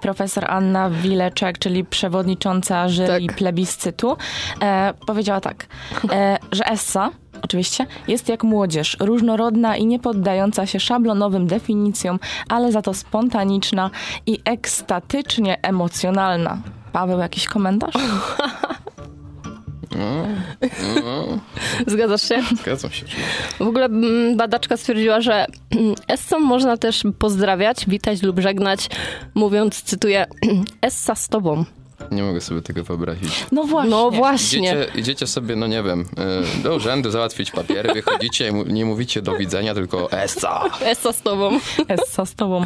profesor 0.00 0.50
Anna 0.50 0.90
Wileczek, 0.90 1.58
czyli 1.58 1.84
przewodnicząca 1.84 2.88
jury 2.88 3.26
tak. 3.26 3.36
plebiscytu. 3.36 4.16
Powiedziała 5.06 5.40
tak, 5.40 5.66
e, 6.12 6.38
że 6.52 6.66
Essa 6.66 7.10
oczywiście, 7.42 7.86
jest 8.08 8.28
jak 8.28 8.44
młodzież, 8.44 8.96
różnorodna 9.00 9.76
i 9.76 9.86
nie 9.86 9.98
poddająca 9.98 10.66
się 10.66 10.80
szablonowym 10.80 11.46
definicjom, 11.46 12.18
ale 12.48 12.72
za 12.72 12.82
to 12.82 12.94
spontaniczna 12.94 13.90
i 14.26 14.38
ekstatycznie 14.44 15.58
emocjonalna. 15.62 16.58
Paweł, 16.92 17.18
jakiś 17.18 17.48
komentarz? 17.48 17.94
Zgadzasz 21.86 22.28
się? 22.28 22.42
Zgadzam 22.56 22.90
się. 22.90 23.06
W 23.58 23.66
ogóle 23.66 23.84
mm, 23.84 24.36
badaczka 24.36 24.76
stwierdziła, 24.76 25.20
że 25.20 25.46
Essą 26.08 26.38
można 26.38 26.76
też 26.76 27.02
pozdrawiać, 27.18 27.86
witać 27.86 28.22
lub 28.22 28.40
żegnać, 28.40 28.88
mówiąc, 29.34 29.82
cytuję, 29.82 30.26
Essa 30.82 31.14
z 31.14 31.28
tobą. 31.28 31.64
Nie 32.10 32.22
mogę 32.22 32.40
sobie 32.40 32.62
tego 32.62 32.84
wyobrazić. 32.84 33.46
No 33.52 33.64
właśnie. 33.64 33.90
No 33.90 34.10
właśnie. 34.10 34.58
Idziecie, 34.58 34.86
idziecie 34.94 35.26
sobie, 35.26 35.56
no 35.56 35.66
nie 35.66 35.82
wiem, 35.82 36.00
y, 36.60 36.62
do 36.62 36.74
urzędu 36.74 37.10
załatwić 37.10 37.50
papiery, 37.50 37.94
wychodzicie 37.94 38.48
i 38.48 38.72
nie 38.72 38.84
mówicie 38.84 39.22
do 39.22 39.36
widzenia, 39.36 39.74
tylko 39.74 40.12
Essa. 40.12 40.64
Essa 40.80 41.12
z 41.12 41.22
tobą. 41.22 41.58
Essa 41.88 42.26
z 42.26 42.34
tobą. 42.34 42.64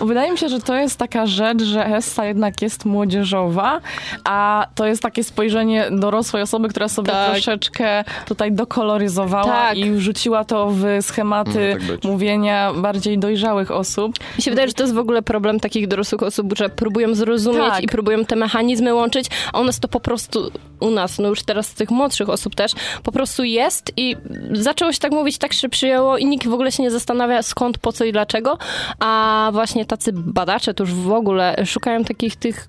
Wydaje 0.00 0.32
mi 0.32 0.38
się, 0.38 0.48
że 0.48 0.60
to 0.60 0.74
jest 0.74 0.96
taka 0.96 1.26
rzecz, 1.26 1.62
że 1.62 1.86
Essa 1.86 2.24
jednak 2.24 2.62
jest 2.62 2.84
młodzieżowa, 2.84 3.80
a 4.24 4.66
to 4.74 4.86
jest 4.86 5.02
takie 5.02 5.24
spojrzenie 5.24 5.88
dorosłej 5.90 6.42
osoby, 6.42 6.68
która 6.68 6.88
sobie 6.88 7.12
tak. 7.12 7.30
troszeczkę 7.30 8.04
tutaj 8.26 8.52
dokoloryzowała 8.52 9.44
tak. 9.44 9.76
i 9.76 9.90
wrzuciła 9.90 10.44
to 10.44 10.70
w 10.70 10.84
schematy 11.00 11.76
tak 11.88 12.04
mówienia 12.04 12.72
bardziej 12.72 13.18
dojrzałych 13.18 13.70
osób. 13.70 14.14
Mi 14.36 14.42
się 14.42 14.50
wydaje, 14.50 14.68
że 14.68 14.74
to 14.74 14.82
jest 14.82 14.94
w 14.94 14.98
ogóle 14.98 15.22
problem 15.22 15.60
takich 15.60 15.88
dorosłych 15.88 16.22
osób, 16.22 16.58
że 16.58 16.68
próbują 16.68 17.14
zrozumieć 17.14 17.70
tak. 17.70 17.82
i 17.82 17.86
próbują 17.86 18.24
te 18.24 18.36
mechanizmy 18.36 18.65
mechanizmy 18.66 18.94
łączyć, 18.94 19.26
a 19.52 19.60
u 19.60 19.64
nas 19.64 19.80
to 19.80 19.88
po 19.88 20.00
prostu, 20.00 20.50
u 20.80 20.90
nas, 20.90 21.18
no 21.18 21.28
już 21.28 21.42
teraz 21.42 21.74
tych 21.74 21.90
młodszych 21.90 22.28
osób 22.28 22.54
też, 22.54 22.72
po 23.02 23.12
prostu 23.12 23.44
jest 23.44 23.92
i 23.96 24.16
zaczęło 24.52 24.92
się 24.92 24.98
tak 24.98 25.12
mówić, 25.12 25.38
tak 25.38 25.52
się 25.52 25.68
przyjęło 25.68 26.18
i 26.18 26.26
nikt 26.26 26.46
w 26.46 26.52
ogóle 26.52 26.72
się 26.72 26.82
nie 26.82 26.90
zastanawia 26.90 27.42
skąd, 27.42 27.78
po 27.78 27.92
co 27.92 28.04
i 28.04 28.12
dlaczego, 28.12 28.58
a 29.00 29.50
właśnie 29.52 29.84
tacy 29.84 30.12
badacze 30.12 30.74
to 30.74 30.82
już 30.82 30.94
w 30.94 31.12
ogóle 31.12 31.56
szukają 31.66 32.04
takich 32.04 32.36
tych 32.36 32.68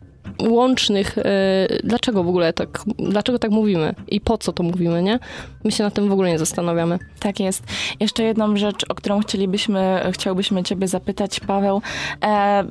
łącznych, 0.49 1.17
yy, 1.17 1.79
dlaczego 1.83 2.23
w 2.23 2.27
ogóle 2.27 2.53
tak, 2.53 2.83
dlaczego 2.99 3.39
tak 3.39 3.51
mówimy 3.51 3.95
i 4.07 4.21
po 4.21 4.37
co 4.37 4.53
to 4.53 4.63
mówimy, 4.63 5.03
nie? 5.03 5.19
My 5.63 5.71
się 5.71 5.83
na 5.83 5.91
tym 5.91 6.09
w 6.09 6.11
ogóle 6.11 6.29
nie 6.29 6.39
zastanawiamy. 6.39 6.99
Tak 7.19 7.39
jest. 7.39 7.63
Jeszcze 7.99 8.23
jedną 8.23 8.57
rzecz, 8.57 8.85
o 8.89 8.95
którą 8.95 9.19
chcielibyśmy, 9.19 10.09
chciałbyśmy 10.11 10.63
ciebie 10.63 10.87
zapytać, 10.87 11.39
Paweł. 11.39 11.81
E, 12.23 12.63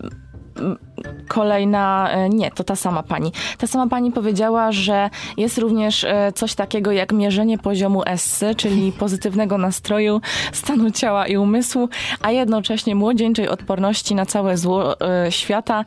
kolejna, 1.29 2.11
e, 2.11 2.29
nie, 2.29 2.50
to 2.50 2.65
ta 2.65 2.76
sama 2.76 3.03
pani. 3.03 3.33
Ta 3.59 3.67
sama 3.67 3.87
pani 3.87 4.12
powiedziała, 4.12 4.73
że 4.73 5.11
jest 5.37 5.59
również 5.59 6.05
e, 6.05 6.33
coś 6.35 6.55
takiego 6.55 6.93
jak 6.93 7.12
mierzenie 7.12 7.59
poziomu 7.59 8.03
essy, 8.07 8.55
czyli 8.55 8.93
pozytywnego 9.03 9.59
nastroju, 9.59 10.21
stanu 10.53 10.91
ciała 10.91 11.26
i 11.26 11.37
umysłu, 11.37 11.88
a 12.23 12.31
jednocześnie 12.31 12.95
młodzieńczej 12.95 13.49
odporności 13.49 14.15
na 14.15 14.26
całe 14.26 14.57
zło 14.57 15.00
e, 15.00 15.33
świata. 15.33 15.85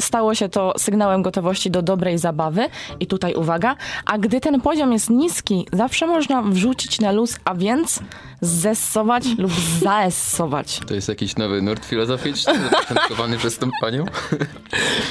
Stało 0.00 0.34
się 0.34 0.48
to 0.48 0.74
sygnałem 0.78 1.22
gotowości 1.22 1.70
do 1.70 1.82
dobrej 1.82 2.18
zabawy 2.18 2.68
i 3.00 3.06
tutaj 3.06 3.34
uwaga, 3.34 3.76
a 4.06 4.18
gdy 4.18 4.40
ten 4.40 4.60
poziom 4.60 4.92
jest 4.92 5.10
niski, 5.10 5.66
zawsze 5.72 6.06
można 6.06 6.42
wrzucić 6.42 7.00
na 7.00 7.12
luz, 7.12 7.38
a 7.44 7.54
więc 7.54 8.00
zessować 8.40 9.24
lub 9.38 9.52
zaessować. 9.80 10.80
To 10.86 10.94
jest 10.94 11.08
jakiś 11.08 11.36
nowy 11.36 11.62
nurt 11.62 11.84
filozoficzny 11.84 12.54
zapoczątkowany 12.70 13.38
przez 13.38 13.58
tą 13.58 13.70
panią? 13.80 14.04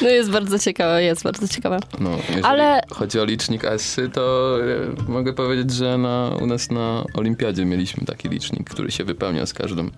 No 0.02 0.10
jest 0.10 0.32
bardzo 0.32 0.60
ciekawe, 0.60 1.04
jest 1.04 1.24
bardzo 1.24 1.48
ciekawe. 1.48 1.80
No, 2.00 2.10
Ale... 2.44 2.82
chodzi 2.92 3.20
o 3.20 3.26
licznik 3.26 3.66
Essy, 3.66 4.10
to 4.10 4.56
e, 5.08 5.12
mogę 5.12 5.34
powiedzieć, 5.34 5.72
że 5.72 5.98
na, 5.98 6.32
u 6.42 6.46
nas 6.46 6.72
na 6.72 7.04
olimpiadzie 7.14 7.66
mieliśmy 7.66 8.06
taki 8.06 8.30
licznik, 8.30 8.70
który 8.70 8.92
się 8.92 9.04
wypełnia 9.04 9.46
z 9.46 9.54
każdym 9.54 9.92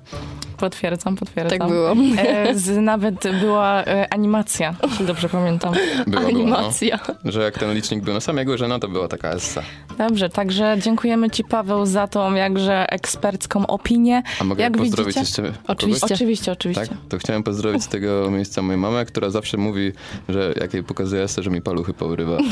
Potwierdzam, 0.61 1.15
potwierdzam. 1.15 1.59
Tak 1.59 1.67
było. 1.67 1.95
E, 2.17 2.55
z, 2.55 2.81
nawet 2.81 3.39
była 3.39 3.83
e, 3.83 4.13
animacja, 4.13 4.75
jeśli 4.89 5.05
dobrze 5.05 5.29
pamiętam. 5.29 5.73
Była, 6.07 6.21
Animacja. 6.21 6.97
Była, 6.97 7.17
no. 7.23 7.31
Że 7.31 7.43
jak 7.43 7.59
ten 7.59 7.73
licznik 7.73 8.03
był 8.03 8.13
na 8.13 8.19
samej 8.19 8.45
górze, 8.45 8.67
no 8.67 8.79
to 8.79 8.87
była 8.87 9.07
taka 9.07 9.29
essa. 9.29 9.61
Dobrze, 9.97 10.29
także 10.29 10.77
dziękujemy 10.79 11.29
Ci, 11.29 11.43
Paweł, 11.43 11.85
za 11.85 12.07
tą 12.07 12.33
jakże 12.33 12.89
ekspercką 12.89 13.67
opinię. 13.67 14.23
A 14.39 14.43
mogę 14.43 14.63
jak 14.63 14.77
pozdrowić 14.77 15.15
widzicie? 15.15 15.41
jeszcze 15.41 15.59
Oczywiście. 15.67 16.01
kogoś? 16.01 16.11
Oczywiście, 16.11 16.51
oczywiście. 16.51 16.87
Tak? 16.87 16.97
To 17.09 17.17
chciałem 17.17 17.43
pozdrowić 17.43 17.83
z 17.83 17.87
tego 17.87 18.31
miejsca 18.31 18.61
moją 18.61 18.77
mamę, 18.91 19.05
która 19.05 19.29
zawsze 19.29 19.57
mówi, 19.57 19.91
że 20.29 20.53
jak 20.61 20.73
jej 20.73 20.83
pokazuje 20.83 21.23
esę, 21.23 21.43
że 21.43 21.49
mi 21.49 21.61
paluchy 21.61 21.93
pourywa. 21.93 22.37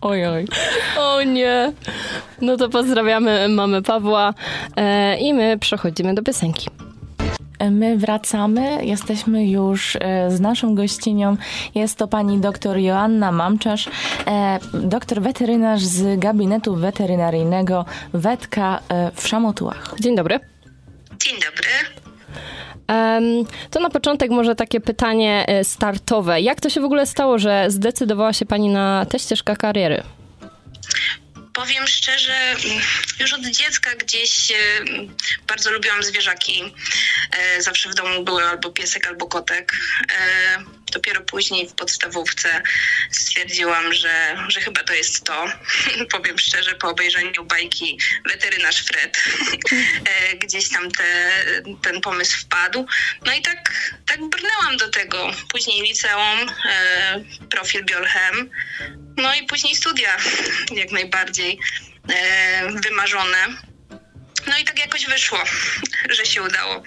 Oj, 0.00 0.26
oj. 0.26 0.46
O 0.98 1.22
nie. 1.22 1.72
No 2.40 2.56
to 2.56 2.68
pozdrawiamy 2.68 3.48
mamę 3.48 3.82
Pawła 3.82 4.34
e, 4.76 5.18
i 5.18 5.34
my 5.34 5.58
przechodzimy 5.58 6.14
do 6.14 6.22
piosenki. 6.22 6.66
My 7.70 7.98
wracamy, 7.98 8.84
jesteśmy 8.84 9.46
już 9.46 9.96
e, 9.96 10.30
z 10.30 10.40
naszą 10.40 10.74
gościnią. 10.74 11.36
Jest 11.74 11.98
to 11.98 12.08
pani 12.08 12.38
doktor 12.38 12.78
Joanna 12.78 13.32
Mamczarz, 13.32 13.88
e, 14.26 14.58
doktor 14.72 15.22
weterynarz 15.22 15.82
z 15.82 16.18
gabinetu 16.20 16.76
weterynaryjnego 16.76 17.84
Wetka 18.12 18.80
e, 18.88 19.10
w 19.14 19.28
Szamotułach. 19.28 19.94
Dzień 20.00 20.16
dobry. 20.16 20.40
Dzień 21.18 21.34
dobry. 21.34 22.03
To 23.70 23.80
na 23.80 23.90
początek 23.90 24.30
może 24.30 24.54
takie 24.54 24.80
pytanie 24.80 25.44
e, 25.48 25.64
startowe. 25.64 26.40
Jak 26.40 26.60
to 26.60 26.70
się 26.70 26.80
w 26.80 26.84
ogóle 26.84 27.06
stało, 27.06 27.38
że 27.38 27.64
zdecydowała 27.68 28.32
się 28.32 28.46
pani 28.46 28.68
na 28.68 29.06
tę 29.06 29.18
ścieżkę 29.18 29.56
kariery? 29.56 30.02
Powiem 31.54 31.86
szczerze, 31.86 32.56
już 33.20 33.32
od 33.32 33.40
dziecka 33.46 33.90
gdzieś 33.94 34.50
e, 34.50 34.54
bardzo 35.48 35.70
lubiłam 35.70 36.02
zwierzaki. 36.02 36.74
E, 37.56 37.62
Zawsze 37.62 37.90
w 37.90 37.94
domu 37.94 38.24
były 38.24 38.44
albo 38.44 38.70
piesek, 38.70 39.06
albo 39.06 39.26
kotek. 39.26 39.72
Dopiero 40.94 41.20
później 41.20 41.68
w 41.68 41.74
podstawówce 41.74 42.62
stwierdziłam, 43.10 43.92
że, 43.92 44.36
że 44.48 44.60
chyba 44.60 44.82
to 44.82 44.94
jest 44.94 45.24
to. 45.24 45.46
Powiem 46.16 46.38
szczerze, 46.38 46.74
po 46.74 46.88
obejrzeniu 46.88 47.44
bajki 47.44 47.98
Weterynarz 48.30 48.84
Fred 48.84 49.18
e, 50.04 50.36
gdzieś 50.36 50.68
tam 50.68 50.90
te, 50.90 51.30
ten 51.82 52.00
pomysł 52.00 52.38
wpadł. 52.38 52.86
No 53.26 53.32
i 53.32 53.42
tak, 53.42 53.92
tak 54.06 54.20
brnęłam 54.28 54.76
do 54.76 54.88
tego. 54.88 55.30
Później 55.50 55.82
liceum, 55.82 56.50
e, 56.70 57.20
profil 57.50 57.84
Biolchem, 57.84 58.50
no 59.16 59.34
i 59.34 59.46
później 59.46 59.76
studia 59.76 60.16
jak 60.82 60.90
najbardziej 60.90 61.58
e, 62.08 62.72
wymarzone. 62.72 63.46
No 64.46 64.58
i 64.58 64.64
tak 64.64 64.78
jakoś 64.78 65.06
wyszło, 65.06 65.38
że 66.10 66.26
się 66.26 66.42
udało. 66.42 66.82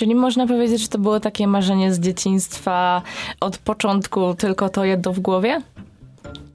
Czyli 0.00 0.14
można 0.14 0.46
powiedzieć, 0.46 0.80
że 0.80 0.88
to 0.88 0.98
było 0.98 1.20
takie 1.20 1.46
marzenie 1.46 1.94
z 1.94 2.00
dzieciństwa 2.00 3.02
od 3.40 3.58
początku, 3.58 4.34
tylko 4.34 4.68
to 4.68 4.84
jedno 4.84 5.12
w 5.12 5.20
głowie? 5.20 5.62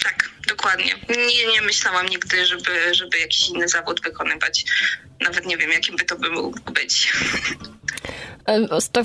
Tak, 0.04 0.30
dokładnie. 0.48 0.96
Nie, 1.10 1.54
nie 1.54 1.62
myślałam 1.62 2.10
nigdy, 2.10 2.46
żeby, 2.46 2.94
żeby 2.94 3.20
jakiś 3.20 3.50
inny 3.50 3.68
zawód 3.68 4.02
wykonywać. 4.02 4.66
Nawet 5.22 5.46
nie 5.46 5.58
wiem, 5.58 5.72
jakim 5.72 5.96
by 5.96 6.06
to 6.06 6.16
by 6.16 6.30
mógł 6.30 6.60
być. 6.74 7.14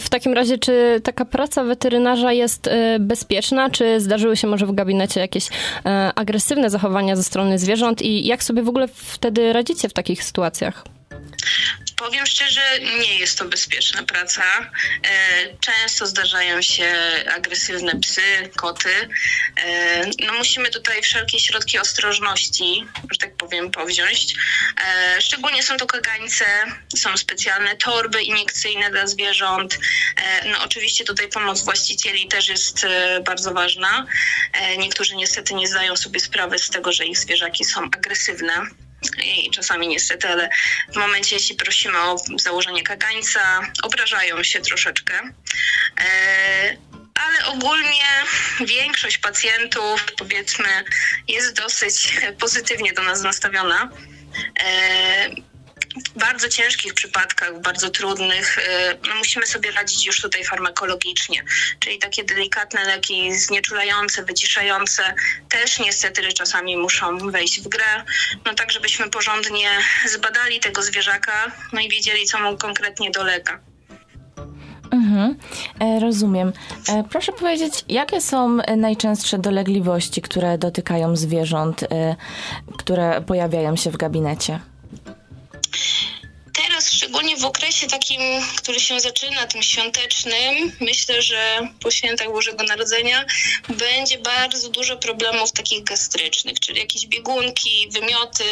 W 0.00 0.08
takim 0.08 0.32
razie, 0.32 0.58
czy 0.58 1.00
taka 1.04 1.24
praca 1.24 1.64
weterynarza 1.64 2.32
jest 2.32 2.66
e, 2.66 2.98
bezpieczna? 3.00 3.70
Czy 3.70 4.00
zdarzyły 4.00 4.36
się 4.36 4.46
może 4.46 4.66
w 4.66 4.74
gabinecie 4.74 5.20
jakieś 5.20 5.48
e, 5.86 6.12
agresywne 6.14 6.70
zachowania 6.70 7.16
ze 7.16 7.22
strony 7.22 7.58
zwierząt? 7.58 8.02
I 8.02 8.26
jak 8.26 8.44
sobie 8.44 8.62
w 8.62 8.68
ogóle 8.68 8.88
wtedy 8.94 9.52
radzicie 9.52 9.88
w 9.88 9.92
takich 9.92 10.24
sytuacjach? 10.24 10.84
Powiem 12.00 12.26
szczerze, 12.26 12.60
nie 12.80 13.18
jest 13.18 13.38
to 13.38 13.44
bezpieczna 13.44 14.02
praca. 14.02 14.42
E, 14.42 14.68
Często 15.60 16.06
zdarzają 16.06 16.62
się 16.62 16.94
agresywne 17.36 18.00
psy, 18.00 18.22
koty. 18.56 19.08
E, 19.56 20.10
No 20.26 20.32
musimy 20.32 20.70
tutaj 20.70 21.02
wszelkie 21.02 21.40
środki 21.40 21.78
ostrożności, 21.78 22.86
że 23.12 23.18
tak 23.18 23.36
powiem, 23.36 23.70
powziąć. 23.70 24.34
E, 24.84 25.20
Szczególnie 25.20 25.62
są 25.62 25.76
to 25.76 25.86
kagańce, 25.86 26.44
są 26.96 27.16
specjalne 27.16 27.76
torby 27.76 28.22
iniekcyjne 28.22 28.90
dla 28.90 29.06
zwierząt. 29.06 29.78
No 30.44 30.64
oczywiście 30.64 31.04
tutaj 31.04 31.28
pomoc 31.28 31.64
właścicieli 31.64 32.28
też 32.28 32.48
jest 32.48 32.86
bardzo 33.24 33.54
ważna. 33.54 34.06
Niektórzy 34.78 35.16
niestety 35.16 35.54
nie 35.54 35.68
zdają 35.68 35.96
sobie 35.96 36.20
sprawy 36.20 36.58
z 36.58 36.70
tego, 36.70 36.92
że 36.92 37.04
ich 37.04 37.18
zwierzaki 37.18 37.64
są 37.64 37.84
agresywne 37.84 38.66
i 39.24 39.50
czasami 39.50 39.88
niestety, 39.88 40.28
ale 40.28 40.48
w 40.92 40.96
momencie, 40.96 41.36
jeśli 41.36 41.54
prosimy 41.54 41.98
o 41.98 42.16
założenie 42.36 42.82
kagańca, 42.82 43.60
obrażają 43.82 44.42
się 44.42 44.60
troszeczkę. 44.60 45.14
E, 46.00 46.76
Ale 47.14 47.46
ogólnie 47.46 48.04
większość 48.60 49.18
pacjentów, 49.18 50.06
powiedzmy, 50.18 50.84
jest 51.28 51.56
dosyć 51.56 52.16
pozytywnie 52.38 52.92
do 52.92 53.02
nas 53.02 53.22
nastawiona. 53.22 53.90
W 55.96 56.18
bardzo 56.18 56.48
ciężkich 56.48 56.94
przypadkach, 56.94 57.60
bardzo 57.60 57.90
trudnych, 57.90 58.58
e, 58.58 58.96
no 59.08 59.14
musimy 59.14 59.46
sobie 59.46 59.70
radzić 59.70 60.06
już 60.06 60.20
tutaj 60.20 60.44
farmakologicznie, 60.44 61.44
czyli 61.78 61.98
takie 61.98 62.24
delikatne 62.24 62.84
leki 62.84 63.34
znieczulające, 63.34 64.24
wyciszające 64.24 65.14
też 65.48 65.78
niestety 65.78 66.32
czasami 66.32 66.76
muszą 66.76 67.18
wejść 67.30 67.60
w 67.60 67.68
grę, 67.68 68.04
no 68.44 68.54
tak 68.54 68.72
żebyśmy 68.72 69.10
porządnie 69.10 69.70
zbadali 70.06 70.60
tego 70.60 70.82
zwierzaka, 70.82 71.52
no 71.72 71.80
i 71.80 71.88
wiedzieli, 71.88 72.26
co 72.26 72.38
mu 72.38 72.56
konkretnie 72.56 73.10
dolega. 73.10 73.60
Mhm, 74.90 75.36
e, 75.80 76.00
rozumiem. 76.00 76.52
E, 76.88 77.04
proszę 77.10 77.32
powiedzieć, 77.32 77.84
jakie 77.88 78.20
są 78.20 78.58
najczęstsze 78.76 79.38
dolegliwości, 79.38 80.22
które 80.22 80.58
dotykają 80.58 81.16
zwierząt, 81.16 81.82
e, 81.82 82.16
które 82.78 83.20
pojawiają 83.20 83.76
się 83.76 83.90
w 83.90 83.96
gabinecie? 83.96 84.60
That 85.72 86.69
Teraz, 86.80 86.92
szczególnie 86.92 87.36
w 87.36 87.44
okresie 87.44 87.86
takim, 87.86 88.20
który 88.56 88.80
się 88.80 89.00
zaczyna, 89.00 89.46
tym 89.46 89.62
świątecznym, 89.62 90.72
myślę, 90.80 91.22
że 91.22 91.68
po 91.80 91.90
świętach 91.90 92.32
Bożego 92.32 92.64
Narodzenia 92.64 93.24
będzie 93.68 94.18
bardzo 94.18 94.68
dużo 94.68 94.96
problemów 94.96 95.52
takich 95.52 95.84
gastrycznych, 95.84 96.60
czyli 96.60 96.78
jakieś 96.78 97.06
biegunki, 97.06 97.88
wymioty, 97.92 98.44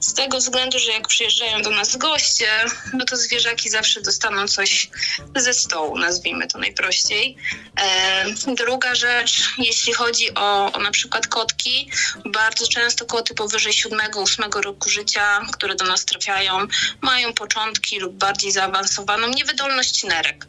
z 0.00 0.14
tego 0.14 0.38
względu, 0.38 0.78
że 0.78 0.90
jak 0.90 1.08
przyjeżdżają 1.08 1.62
do 1.62 1.70
nas 1.70 1.96
goście, 1.96 2.48
no 2.92 3.04
to 3.04 3.16
zwierzaki 3.16 3.70
zawsze 3.70 4.00
dostaną 4.00 4.48
coś 4.48 4.88
ze 5.36 5.54
stołu, 5.54 5.98
nazwijmy 5.98 6.46
to 6.46 6.58
najprościej. 6.58 7.36
E, 7.80 8.54
druga 8.54 8.94
rzecz, 8.94 9.42
jeśli 9.58 9.92
chodzi 9.92 10.34
o, 10.34 10.72
o 10.72 10.80
na 10.80 10.90
przykład 10.90 11.26
kotki, 11.26 11.90
bardzo 12.24 12.68
często 12.68 13.04
koty 13.04 13.34
powyżej 13.34 13.72
7-8 13.72 14.62
roku 14.62 14.90
życia, 14.90 15.46
które 15.52 15.74
do 15.74 15.84
nas 15.84 16.04
trafiają, 16.04 16.66
mają 17.00 17.34
początki 17.74 17.98
lub 17.98 18.14
bardziej 18.14 18.52
zaawansowaną 18.52 19.28
niewydolność 19.28 20.04
nerek. 20.04 20.46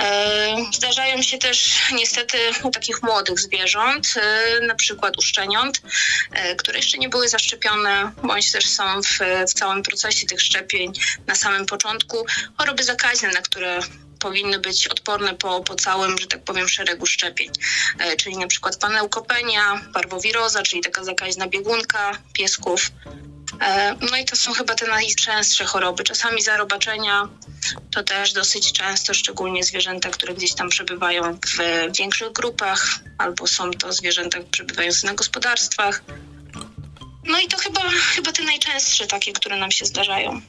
E, 0.00 0.56
Zdarzają 0.74 1.22
się 1.22 1.38
też 1.38 1.78
niestety 1.92 2.38
u 2.62 2.70
takich 2.70 3.02
młodych 3.02 3.40
zwierząt, 3.40 4.06
e, 4.16 4.60
na 4.66 4.74
przykład 4.74 5.18
u 5.18 5.22
szczeniąt, 5.22 5.82
e, 6.32 6.56
które 6.56 6.78
jeszcze 6.78 6.98
nie 6.98 7.08
były 7.08 7.28
zaszczepione, 7.28 8.12
bądź 8.22 8.52
też 8.52 8.66
są 8.66 9.02
w, 9.02 9.18
w 9.50 9.54
całym 9.54 9.82
procesie 9.82 10.26
tych 10.26 10.40
szczepień 10.40 10.92
na 11.26 11.34
samym 11.34 11.66
początku, 11.66 12.26
choroby 12.58 12.84
zakaźne, 12.84 13.28
na 13.28 13.40
które 13.40 13.80
powinny 14.20 14.58
być 14.58 14.88
odporne 14.88 15.34
po, 15.34 15.60
po 15.60 15.74
całym, 15.74 16.18
że 16.18 16.26
tak 16.26 16.44
powiem, 16.44 16.68
szeregu 16.68 17.06
szczepień, 17.06 17.50
czyli 18.18 18.36
na 18.36 18.46
przykład 18.46 18.76
paneukopenia, 18.76 19.80
parwowiroza, 19.94 20.62
czyli 20.62 20.82
taka 20.82 21.04
zakaźna 21.04 21.46
biegunka 21.46 22.18
piesków. 22.32 22.90
E, 23.60 23.94
No 24.10 24.16
i 24.16 24.24
to 24.24 24.36
są 24.36 24.52
chyba 24.52 24.74
te 24.74 24.86
najczęstsze 24.86 25.64
choroby. 25.64 26.04
Czasami 26.04 26.42
zarobaczenia 26.42 27.28
to 27.90 28.02
też 28.02 28.32
dosyć 28.32 28.72
często, 28.72 29.14
szczególnie 29.14 29.64
zwierzęta, 29.64 30.10
które 30.10 30.34
gdzieś 30.34 30.54
tam 30.54 30.68
przebywają 30.68 31.34
w 31.34 31.58
większych 31.98 32.32
grupach, 32.32 32.86
albo 33.18 33.46
są 33.46 33.70
to 33.70 33.92
zwierzęta 33.92 34.38
przebywające 34.50 35.06
na 35.06 35.14
gospodarstwach. 35.14 36.02
No 37.24 37.40
i 37.40 37.48
to 37.48 37.56
chyba, 37.56 37.80
chyba 38.14 38.32
te 38.32 38.42
najczęstsze 38.42 39.06
takie, 39.06 39.32
które 39.32 39.56
nam 39.56 39.70
się 39.70 39.84
zdarzają. 39.84 40.40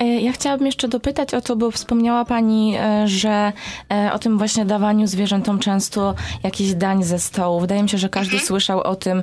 E, 0.00 0.20
Ja 0.20 0.32
chciałabym 0.32 0.66
jeszcze 0.66 0.88
dopytać 0.88 1.34
o 1.34 1.40
to, 1.40 1.56
bo 1.56 1.70
wspomniała 1.70 2.24
Pani, 2.24 2.76
e, 2.76 3.08
że 3.08 3.52
e, 3.92 4.12
o 4.12 4.18
tym 4.18 4.38
właśnie 4.38 4.64
dawaniu 4.64 5.06
zwierzętom 5.06 5.58
często 5.58 6.14
jakichś 6.42 6.72
dań 6.72 7.04
ze 7.04 7.18
stołu. 7.18 7.60
Wydaje 7.60 7.82
mi 7.82 7.88
się, 7.88 7.98
że 7.98 8.08
każdy 8.08 8.40
słyszał 8.40 8.80
o 8.80 8.96
tym, 8.96 9.22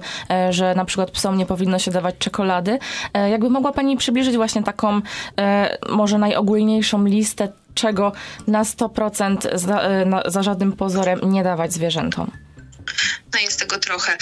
że 0.49 0.75
na 0.75 0.85
przykład 0.85 1.11
psom 1.11 1.37
nie 1.37 1.45
powinno 1.45 1.79
się 1.79 1.91
dawać 1.91 2.15
czekolady. 2.19 2.79
Jakby 3.29 3.49
mogła 3.49 3.71
Pani 3.71 3.97
przybliżyć 3.97 4.35
właśnie 4.35 4.63
taką 4.63 5.01
może 5.89 6.17
najogólniejszą 6.17 7.05
listę, 7.05 7.47
czego 7.73 8.11
na 8.47 8.63
100% 8.63 9.57
za, 9.57 9.89
za 10.25 10.43
żadnym 10.43 10.73
pozorem 10.73 11.19
nie 11.23 11.43
dawać 11.43 11.73
zwierzętom? 11.73 12.31
No 13.33 13.39
jest 13.39 13.59
tego 13.59 13.79
trochę. 13.79 14.17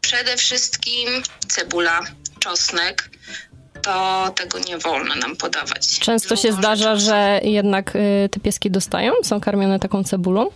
Przede 0.00 0.36
wszystkim 0.36 1.08
cebula, 1.48 2.00
czosnek, 2.40 3.10
to 3.82 4.26
tego 4.36 4.58
nie 4.58 4.78
wolno 4.78 5.14
nam 5.14 5.36
podawać. 5.36 5.98
Często 5.98 6.36
się 6.36 6.52
zdarza, 6.52 6.96
że 6.96 7.40
jednak 7.44 7.96
y, 7.96 8.28
te 8.32 8.40
pieski 8.40 8.70
dostają? 8.70 9.12
Są 9.24 9.40
karmione 9.40 9.78
taką 9.78 10.04
cebulą? 10.04 10.50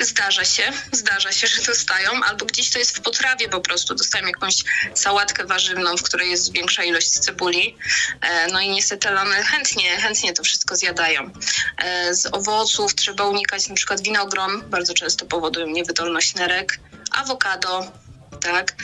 Zdarza 0.00 0.44
się, 0.44 0.62
zdarza 0.92 1.32
się, 1.32 1.46
że 1.46 1.62
dostają, 1.62 2.10
albo 2.28 2.46
gdzieś 2.46 2.70
to 2.70 2.78
jest 2.78 2.96
w 2.96 3.00
potrawie 3.00 3.48
po 3.48 3.60
prostu. 3.60 3.94
Dostają 3.94 4.26
jakąś 4.26 4.56
sałatkę 4.94 5.44
warzywną, 5.44 5.96
w 5.96 6.02
której 6.02 6.30
jest 6.30 6.52
większa 6.52 6.84
ilość 6.84 7.10
cebuli. 7.10 7.76
E, 8.20 8.46
no 8.52 8.60
i 8.60 8.68
niestety 8.68 9.08
one 9.08 9.42
chętnie, 9.42 9.96
chętnie 9.96 10.32
to 10.32 10.42
wszystko 10.42 10.76
zjadają. 10.76 11.30
E, 11.78 12.14
z 12.14 12.26
owoców 12.26 12.94
trzeba 12.94 13.24
unikać 13.24 13.68
na 13.68 13.74
przykład 13.74 14.00
winogron, 14.02 14.62
bardzo 14.70 14.94
często 14.94 15.26
powodują 15.26 15.66
niewydolność 15.66 16.34
nerek, 16.34 16.80
awokado, 17.10 17.92
tak? 18.34 18.74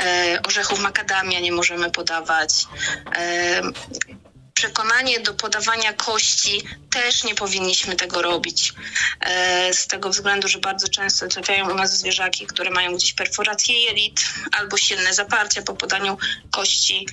E, 0.00 0.40
orzechów 0.46 0.80
makadamia 0.80 1.40
nie 1.40 1.52
możemy 1.52 1.90
podawać. 1.90 2.66
E, 3.16 3.62
przekonanie 4.54 5.20
do 5.20 5.34
podawania 5.34 5.92
kości 5.92 6.62
też 6.90 7.24
nie 7.24 7.34
powinniśmy 7.34 7.96
tego 7.96 8.22
robić. 8.22 8.72
E, 9.20 9.74
z 9.74 9.86
tego 9.86 10.10
względu, 10.10 10.48
że 10.48 10.58
bardzo 10.58 10.88
często 10.88 11.28
trafiają 11.28 11.70
u 11.70 11.74
nas 11.74 11.98
zwierzaki, 11.98 12.46
które 12.46 12.70
mają 12.70 12.94
gdzieś 12.94 13.12
perforację 13.12 13.80
jelit 13.80 14.24
albo 14.52 14.76
silne 14.76 15.14
zaparcia 15.14 15.62
po 15.62 15.74
podaniu 15.74 16.18
kości, 16.50 17.06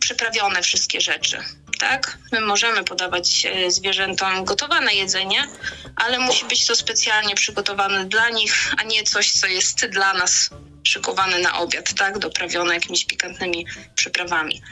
przyprawione 0.00 0.62
wszystkie 0.62 1.00
rzeczy. 1.00 1.44
Tak? 1.78 2.18
My 2.32 2.40
możemy 2.40 2.84
podawać 2.84 3.46
e, 3.46 3.70
zwierzętom 3.70 4.44
gotowane 4.44 4.94
jedzenie, 4.94 5.48
ale 5.96 6.18
musi 6.18 6.44
być 6.44 6.66
to 6.66 6.76
specjalnie 6.76 7.34
przygotowane 7.34 8.04
dla 8.04 8.30
nich, 8.30 8.74
a 8.78 8.82
nie 8.82 9.02
coś, 9.02 9.32
co 9.32 9.46
jest 9.46 9.86
dla 9.86 10.14
nas 10.14 10.50
szykowane 10.84 11.38
na 11.38 11.58
obiad, 11.58 11.94
tak? 11.94 12.18
Doprawione 12.18 12.74
jakimiś 12.74 13.04
pikantnymi 13.04 13.66
przyprawami. 13.94 14.62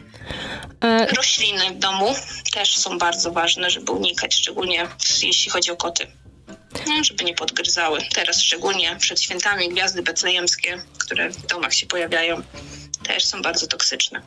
E... 0.81 1.07
Rośliny 1.07 1.71
w 1.71 1.79
domu 1.79 2.14
też 2.53 2.77
są 2.77 2.99
bardzo 2.99 3.33
ważne, 3.33 3.71
żeby 3.71 3.93
unikać, 3.93 4.35
szczególnie 4.35 4.88
jeśli 5.23 5.51
chodzi 5.51 5.71
o 5.71 5.77
koty. 5.77 6.07
No, 6.87 7.05
żeby 7.05 7.25
nie 7.25 7.35
podgryzały. 7.35 7.99
Teraz 8.14 8.40
szczególnie 8.40 8.97
przed 9.01 9.21
świętami 9.21 9.69
gwiazdy 9.69 10.03
betlejemskie, 10.03 10.83
które 10.99 11.31
w 11.31 11.47
domach 11.47 11.75
się 11.75 11.87
pojawiają, 11.87 12.43
też 13.07 13.25
są 13.25 13.43
bardzo 13.43 13.67
toksyczne. 13.67 14.23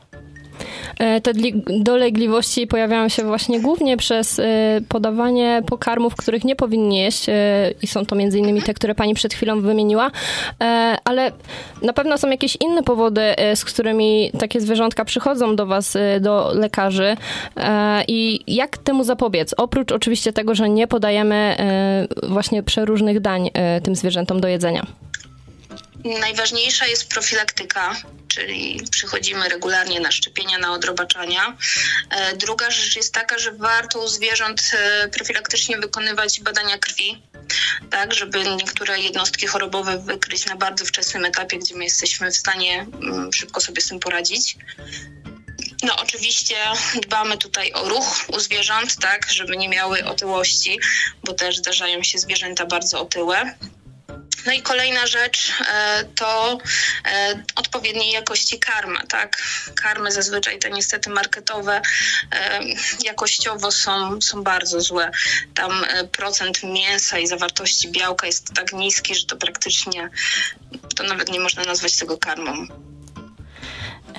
E, 0.99 1.21
te 1.21 1.31
dolegliwości 1.67 2.67
pojawiają 2.67 3.09
się 3.09 3.23
właśnie 3.23 3.59
głównie 3.59 3.97
przez 3.97 4.39
e, 4.39 4.43
podawanie 4.89 5.61
pokarmów, 5.67 6.15
których 6.15 6.43
nie 6.43 6.55
powinni 6.55 6.97
jeść 6.97 7.29
e, 7.29 7.33
i 7.81 7.87
są 7.87 8.05
to 8.05 8.15
między 8.15 8.39
innymi 8.39 8.61
te, 8.61 8.73
które 8.73 8.95
pani 8.95 9.13
przed 9.13 9.33
chwilą 9.33 9.61
wymieniła, 9.61 10.11
ale 11.03 11.31
na 11.81 11.93
pewno 11.93 12.17
są 12.17 12.29
jakieś 12.29 12.57
inne 12.61 12.83
powody, 12.83 13.21
z 13.55 13.65
którymi 13.65 14.31
takie 14.39 14.61
zwierzątka 14.61 15.05
przychodzą 15.05 15.55
do 15.55 15.65
was, 15.65 15.97
do 16.19 16.51
lekarzy 16.53 17.17
i 18.07 18.39
jak 18.47 18.77
temu 18.77 19.03
zapobiec? 19.03 19.53
Oprócz 19.57 19.91
oczywiście 19.91 20.33
tego, 20.33 20.55
że 20.55 20.69
nie 20.69 20.87
podajemy 20.87 21.57
właśnie 22.23 22.63
przeróżnych 22.63 23.19
dań 23.19 23.49
tym 23.83 23.95
zwierzętom 23.95 24.41
do 24.41 24.47
jedzenia. 24.47 24.85
Najważniejsza 26.19 26.87
jest 26.87 27.09
profilaktyka, 27.09 27.95
czyli 28.37 28.81
przychodzimy 28.91 29.49
regularnie 29.49 29.99
na 29.99 30.11
szczepienia, 30.11 30.57
na 30.57 30.73
odrobaczania. 30.73 31.57
E, 32.09 32.35
druga 32.35 32.71
rzecz 32.71 32.95
jest 32.95 33.13
taka, 33.13 33.39
że 33.39 33.51
warto 33.51 33.99
u 33.99 34.07
zwierząt 34.07 34.71
e, 34.73 35.07
profilaktycznie 35.07 35.77
wykonywać 35.77 36.39
badania 36.39 36.77
krwi, 36.77 37.21
tak, 37.91 38.13
żeby 38.13 38.43
niektóre 38.43 38.99
jednostki 38.99 39.47
chorobowe 39.47 39.97
wykryć 39.97 40.45
na 40.45 40.55
bardzo 40.55 40.85
wczesnym 40.85 41.25
etapie, 41.25 41.57
gdzie 41.57 41.75
my 41.75 41.83
jesteśmy 41.83 42.31
w 42.31 42.37
stanie 42.37 42.85
mm, 43.03 43.33
szybko 43.33 43.61
sobie 43.61 43.81
z 43.81 43.87
tym 43.87 43.99
poradzić. 43.99 44.57
No 45.83 45.95
oczywiście 45.95 46.55
dbamy 47.07 47.37
tutaj 47.37 47.73
o 47.73 47.89
ruch 47.89 48.25
u 48.27 48.39
zwierząt, 48.39 48.95
tak, 48.95 49.31
żeby 49.31 49.57
nie 49.57 49.69
miały 49.69 50.05
otyłości, 50.05 50.79
bo 51.23 51.33
też 51.33 51.57
zdarzają 51.57 52.03
się 52.03 52.19
zwierzęta 52.19 52.65
bardzo 52.65 53.01
otyłe. 53.01 53.53
No 54.45 54.51
i 54.53 54.61
kolejna 54.61 55.07
rzecz 55.07 55.51
e, 55.67 56.03
to 56.15 56.57
e, 57.05 57.43
odpowiedniej 57.55 58.11
jakości 58.11 58.59
karma, 58.59 59.01
tak? 59.09 59.37
Karmy 59.75 60.11
zazwyczaj 60.11 60.59
te 60.59 60.69
niestety 60.69 61.09
marketowe 61.09 61.81
e, 62.31 62.59
jakościowo 63.05 63.71
są, 63.71 64.21
są 64.21 64.43
bardzo 64.43 64.81
złe. 64.81 65.11
Tam 65.53 65.85
procent 66.11 66.63
mięsa 66.63 67.19
i 67.19 67.27
zawartości 67.27 67.91
białka 67.91 68.27
jest 68.27 68.53
tak 68.53 68.73
niski, 68.73 69.15
że 69.15 69.25
to 69.25 69.37
praktycznie 69.37 70.09
to 70.95 71.03
nawet 71.03 71.31
nie 71.31 71.39
można 71.39 71.63
nazwać 71.63 71.95
tego 71.95 72.17
karmą. 72.17 72.67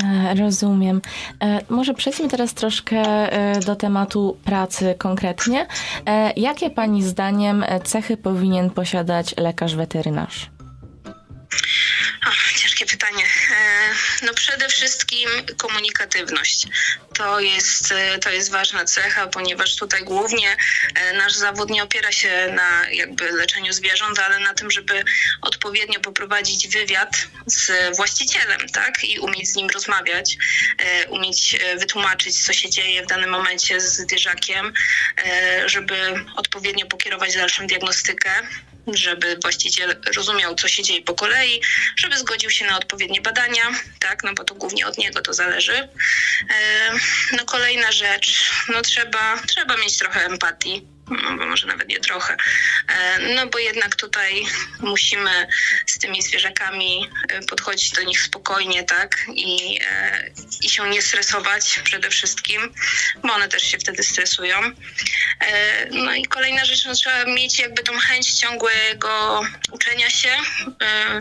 E, 0.05 0.35
rozumiem. 0.35 1.01
E, 1.43 1.61
może 1.69 1.95
przejdźmy 1.95 2.29
teraz 2.29 2.55
troszkę 2.55 2.97
e, 2.97 3.61
do 3.61 3.77
tematu 3.77 4.37
pracy 4.45 4.95
konkretnie. 4.99 5.67
Jakie 6.37 6.71
Pani 6.71 7.03
zdaniem 7.03 7.65
cechy 7.85 8.17
powinien 8.17 8.71
posiadać 8.71 9.35
lekarz 9.37 9.77
weterynarz? 9.77 10.51
No 14.23 14.35
przede 14.35 14.69
wszystkim 14.69 15.29
komunikatywność. 15.57 16.67
To 17.15 17.41
jest, 17.41 17.95
to 18.21 18.31
jest 18.31 18.51
ważna 18.51 18.85
cecha, 18.85 19.27
ponieważ 19.27 19.77
tutaj 19.77 20.05
głównie 20.05 20.57
nasz 21.15 21.33
zawód 21.35 21.71
nie 21.71 21.83
opiera 21.83 22.13
się 22.13 22.53
na 22.53 22.91
jakby 22.91 23.33
leczeniu 23.33 23.73
zwierząt, 23.73 24.19
ale 24.19 24.39
na 24.39 24.55
tym, 24.55 24.71
żeby 24.71 25.05
odpowiednio 25.43 26.01
poprowadzić 26.01 26.69
wywiad 26.69 27.17
z 27.47 27.97
właścicielem, 27.97 28.69
tak? 28.69 29.05
I 29.05 29.19
umieć 29.19 29.49
z 29.49 29.57
nim 29.57 29.69
rozmawiać, 29.71 30.37
umieć 31.09 31.57
wytłumaczyć, 31.79 32.45
co 32.45 32.53
się 32.53 32.71
dzieje 32.71 33.03
w 33.03 33.07
danym 33.07 33.31
momencie 33.31 33.81
z 33.81 33.97
zwierzakiem, 33.97 34.73
żeby 35.67 36.25
odpowiednio 36.37 36.87
pokierować 36.87 37.35
dalszą 37.35 37.67
diagnostykę 37.67 38.31
żeby 38.95 39.37
właściciel 39.43 39.97
rozumiał, 40.17 40.55
co 40.55 40.69
się 40.69 40.83
dzieje 40.83 41.03
po 41.03 41.15
kolei, 41.15 41.61
żeby 41.97 42.19
zgodził 42.19 42.51
się 42.51 42.67
na 42.67 42.77
odpowiednie 42.77 43.21
badania, 43.21 43.63
tak, 43.99 44.25
no 44.25 44.35
bo 44.35 44.45
to 44.45 44.55
głównie 44.55 44.87
od 44.87 44.99
niego 44.99 45.23
to 45.23 45.33
zależy. 45.33 45.77
E, 45.77 45.89
no 47.33 47.45
kolejna 47.45 47.93
rzecz, 47.93 48.51
no 48.69 48.83
trzeba, 48.83 49.43
trzeba 49.47 49.77
mieć 49.77 49.99
trochę 49.99 50.25
empatii 50.25 50.98
no, 51.11 51.47
może 51.47 51.67
nawet 51.67 51.89
nie 51.89 52.01
trochę. 52.01 52.37
E, 52.89 53.19
no 53.35 53.47
bo 53.47 53.59
jednak 53.59 53.97
tutaj 53.97 54.45
musimy 54.81 55.47
z 55.87 55.99
tymi 55.99 56.23
zwierzakami 56.23 57.11
e, 57.29 57.43
podchodzić 57.43 57.93
do 57.93 58.03
nich 58.03 58.21
spokojnie, 58.21 58.85
tak? 58.85 59.27
I, 59.35 59.81
e, 59.91 60.31
i 60.63 60.71
się 60.71 60.91
nie 60.91 61.03
stresować 61.03 61.81
przede 61.85 62.11
wszystkim, 62.11 62.75
bo 63.23 63.35
one 63.35 63.49
też 63.49 63.63
się 63.63 63.79
wtedy 63.79 64.03
stresują. 64.03 64.57
No 65.91 66.15
i 66.15 66.25
kolejna 66.25 66.65
rzecz, 66.65 66.85
no, 66.85 66.95
trzeba 66.95 67.25
mieć 67.25 67.59
jakby 67.59 67.83
tą 67.83 67.99
chęć 67.99 68.35
ciągłego 68.35 69.43
uczenia 69.71 70.11
się, 70.11 70.37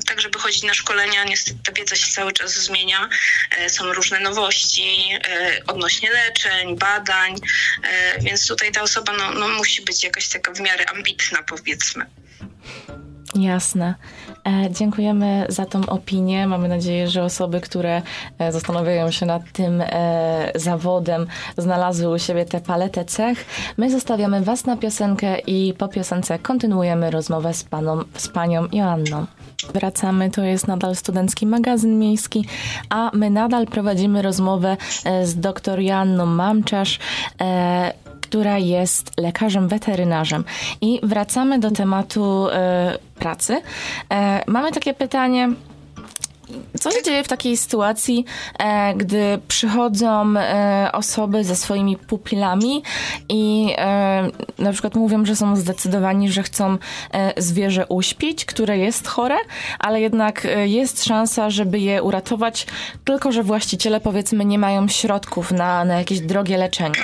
tak 0.08 0.21
żeby 0.21 0.39
chodzić 0.39 0.63
na 0.63 0.73
szkolenia. 0.73 1.23
Niestety 1.23 1.60
ta 1.65 1.71
wiedza 1.71 1.95
się 1.95 2.08
cały 2.08 2.34
czas 2.34 2.54
zmienia. 2.54 3.10
Są 3.67 3.93
różne 3.93 4.19
nowości 4.19 5.10
odnośnie 5.67 6.12
leczeń, 6.12 6.78
badań, 6.78 7.36
więc 8.19 8.47
tutaj 8.47 8.71
ta 8.71 8.82
osoba 8.82 9.13
no, 9.13 9.32
no 9.32 9.47
musi 9.47 9.76
musi 9.77 9.85
być 9.85 10.03
jakaś 10.03 10.29
taka 10.29 10.53
w 10.53 10.59
miarę 10.59 10.85
ambitna, 10.95 11.39
powiedzmy. 11.49 12.05
Jasne. 13.35 13.95
E, 14.45 14.71
dziękujemy 14.71 15.45
za 15.49 15.65
tą 15.65 15.85
opinię. 15.85 16.47
Mamy 16.47 16.67
nadzieję, 16.67 17.07
że 17.07 17.23
osoby, 17.23 17.61
które 17.61 18.01
e, 18.39 18.51
zastanawiają 18.51 19.11
się 19.11 19.25
nad 19.25 19.51
tym 19.51 19.81
e, 19.81 20.51
zawodem, 20.55 21.27
znalazły 21.57 22.09
u 22.09 22.19
siebie 22.19 22.45
tę 22.45 22.61
paletę 22.61 23.05
cech. 23.05 23.45
My 23.77 23.91
zostawiamy 23.91 24.41
Was 24.41 24.65
na 24.65 24.77
piosenkę 24.77 25.39
i 25.39 25.73
po 25.73 25.87
piosence 25.87 26.39
kontynuujemy 26.39 27.11
rozmowę 27.11 27.53
z, 27.53 27.63
paną, 27.63 28.03
z 28.17 28.27
panią 28.27 28.67
Joanną. 28.71 29.25
Wracamy, 29.73 30.31
to 30.31 30.43
jest 30.43 30.67
nadal 30.67 30.95
Studencki 30.95 31.45
Magazyn 31.45 31.99
Miejski, 31.99 32.45
a 32.89 33.11
my 33.13 33.29
nadal 33.29 33.65
prowadzimy 33.65 34.21
rozmowę 34.21 34.77
z 35.23 35.35
dr 35.39 35.79
Joanną 35.79 36.25
Mamczarz, 36.25 36.99
która 38.29 38.57
jest 38.57 39.11
lekarzem 39.17 39.67
weterynarzem. 39.67 40.43
I 40.81 40.99
wracamy 41.03 41.59
do 41.59 41.71
tematu 41.71 42.47
e, 42.51 42.97
pracy. 43.19 43.61
E, 44.11 44.43
mamy 44.47 44.71
takie 44.71 44.93
pytanie. 44.93 45.49
Co 46.79 46.91
się 46.91 47.03
dzieje 47.03 47.23
w 47.23 47.27
takiej 47.27 47.57
sytuacji, 47.57 48.25
e, 48.59 48.93
gdy 48.95 49.39
przychodzą 49.47 50.33
osoby 50.93 51.43
ze 51.43 51.55
swoimi 51.55 51.97
pupilami 51.97 52.83
i 53.29 53.75
na 54.59 54.71
przykład 54.71 54.95
mówią, 54.95 55.25
że 55.25 55.35
są 55.35 55.55
zdecydowani, 55.55 56.31
że 56.31 56.43
chcą 56.43 56.77
zwierzę 57.37 57.85
uśpić, 57.87 58.45
które 58.45 58.77
jest 58.77 59.07
chore, 59.07 59.37
ale 59.79 60.01
jednak 60.01 60.47
jest 60.65 61.03
szansa, 61.03 61.49
żeby 61.49 61.79
je 61.79 62.03
uratować, 62.03 62.67
tylko 63.05 63.31
że 63.31 63.43
właściciele 63.43 63.99
powiedzmy 63.99 64.45
nie 64.45 64.59
mają 64.59 64.87
środków 64.87 65.51
na, 65.51 65.85
na 65.85 65.97
jakieś 65.97 66.19
drogie 66.19 66.57
leczenie? 66.57 67.03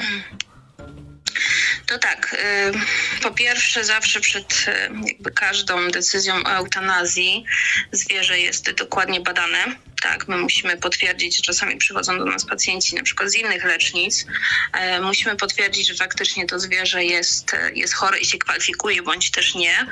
To 1.85 1.99
tak, 1.99 2.33
y, 2.33 3.21
po 3.21 3.31
pierwsze 3.31 3.83
zawsze 3.83 4.19
przed 4.19 4.65
y, 4.67 4.89
jakby 5.07 5.31
każdą 5.31 5.87
decyzją 5.91 6.35
o 6.43 6.51
eutanazji 6.51 7.45
zwierzę 7.91 8.39
jest 8.39 8.71
dokładnie 8.71 9.21
badane 9.21 9.75
tak, 10.03 10.27
my 10.27 10.37
musimy 10.37 10.77
potwierdzić, 10.77 11.41
czasami 11.41 11.77
przychodzą 11.77 12.17
do 12.17 12.25
nas 12.25 12.45
pacjenci 12.45 12.95
na 12.95 13.03
przykład 13.03 13.29
z 13.29 13.35
innych 13.35 13.63
lecznic, 13.63 14.25
e, 14.73 15.01
musimy 15.01 15.35
potwierdzić, 15.35 15.87
że 15.87 15.95
faktycznie 15.95 16.45
to 16.45 16.59
zwierzę 16.59 17.05
jest, 17.05 17.51
jest 17.73 17.93
chore 17.93 18.19
i 18.19 18.25
się 18.25 18.37
kwalifikuje, 18.37 19.01
bądź 19.01 19.31
też 19.31 19.55
nie. 19.55 19.87